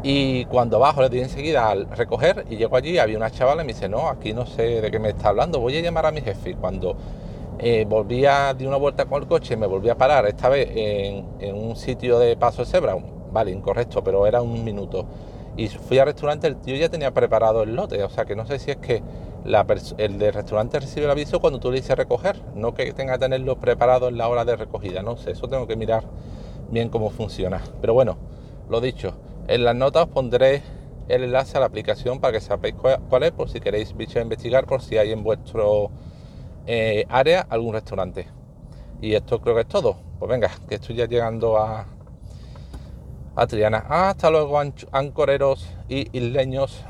Y 0.02 0.46
cuando 0.46 0.80
bajo 0.80 1.00
le 1.00 1.08
doy 1.08 1.20
enseguida 1.20 1.70
al 1.70 1.88
recoger 1.90 2.44
y 2.50 2.56
llego 2.56 2.76
allí, 2.76 2.98
había 2.98 3.16
una 3.16 3.30
chavala 3.30 3.62
y 3.62 3.66
me 3.66 3.72
dice, 3.72 3.88
no, 3.88 4.08
aquí 4.08 4.32
no 4.32 4.46
sé 4.46 4.80
de 4.80 4.90
qué 4.90 4.98
me 4.98 5.10
está 5.10 5.28
hablando, 5.28 5.60
voy 5.60 5.76
a 5.76 5.80
llamar 5.80 6.06
a 6.06 6.10
mi 6.10 6.20
jefe. 6.22 6.50
Y 6.50 6.54
cuando 6.54 6.96
eh, 7.60 7.86
volvía 7.88 8.52
de 8.52 8.66
una 8.66 8.78
vuelta 8.78 9.04
con 9.04 9.22
el 9.22 9.28
coche, 9.28 9.56
me 9.56 9.68
volví 9.68 9.88
a 9.90 9.96
parar, 9.96 10.26
esta 10.26 10.48
vez 10.48 10.68
en, 10.74 11.24
en 11.38 11.54
un 11.56 11.76
sitio 11.76 12.18
de 12.18 12.36
paso 12.36 12.62
de 12.62 12.66
cebra, 12.66 12.96
vale, 13.32 13.50
incorrecto, 13.50 14.02
pero 14.04 14.26
era 14.26 14.42
un 14.42 14.64
minuto. 14.64 15.06
Y 15.56 15.68
fui 15.68 15.98
al 15.98 16.06
restaurante, 16.06 16.46
el 16.46 16.56
tío 16.56 16.76
ya 16.76 16.88
tenía 16.88 17.12
preparado 17.12 17.62
el 17.62 17.74
lote, 17.74 18.02
o 18.02 18.08
sea 18.08 18.24
que 18.24 18.34
no 18.34 18.46
sé 18.46 18.58
si 18.58 18.70
es 18.70 18.78
que 18.78 19.02
el 19.98 20.18
del 20.18 20.32
restaurante 20.32 20.80
recibe 20.80 21.04
el 21.04 21.10
aviso 21.10 21.40
cuando 21.40 21.58
tú 21.58 21.70
le 21.70 21.78
dices 21.78 21.96
recoger, 21.96 22.40
no 22.54 22.74
que 22.74 22.92
tenga 22.92 23.14
que 23.14 23.18
tenerlo 23.18 23.56
preparado 23.56 24.08
en 24.08 24.16
la 24.16 24.28
hora 24.28 24.44
de 24.44 24.56
recogida, 24.56 25.02
no 25.02 25.16
sé, 25.16 25.32
eso 25.32 25.48
tengo 25.48 25.66
que 25.66 25.76
mirar 25.76 26.04
bien 26.70 26.88
cómo 26.88 27.10
funciona. 27.10 27.60
Pero 27.80 27.92
bueno, 27.92 28.16
lo 28.70 28.80
dicho, 28.80 29.14
en 29.48 29.64
las 29.64 29.74
notas 29.74 30.04
os 30.04 30.08
pondré 30.10 30.62
el 31.08 31.24
enlace 31.24 31.56
a 31.56 31.60
la 31.60 31.66
aplicación 31.66 32.20
para 32.20 32.32
que 32.32 32.40
sepáis 32.40 32.74
cuál 32.74 33.22
es, 33.24 33.32
por 33.32 33.50
si 33.50 33.60
queréis 33.60 33.92
investigar, 34.16 34.66
por 34.66 34.80
si 34.80 34.96
hay 34.96 35.12
en 35.12 35.22
vuestro 35.22 35.90
eh, 36.66 37.04
área 37.08 37.46
algún 37.50 37.74
restaurante. 37.74 38.28
Y 39.00 39.14
esto 39.14 39.40
creo 39.40 39.56
que 39.56 39.62
es 39.62 39.68
todo. 39.68 39.96
Pues 40.18 40.30
venga, 40.30 40.50
que 40.68 40.76
estoy 40.76 40.94
ya 40.94 41.06
llegando 41.06 41.58
a, 41.58 41.86
a 43.34 43.46
Triana. 43.46 43.84
Hasta 43.88 44.30
luego, 44.30 44.60
ancoreros 44.92 45.68
y 45.88 46.08
isleños. 46.16 46.84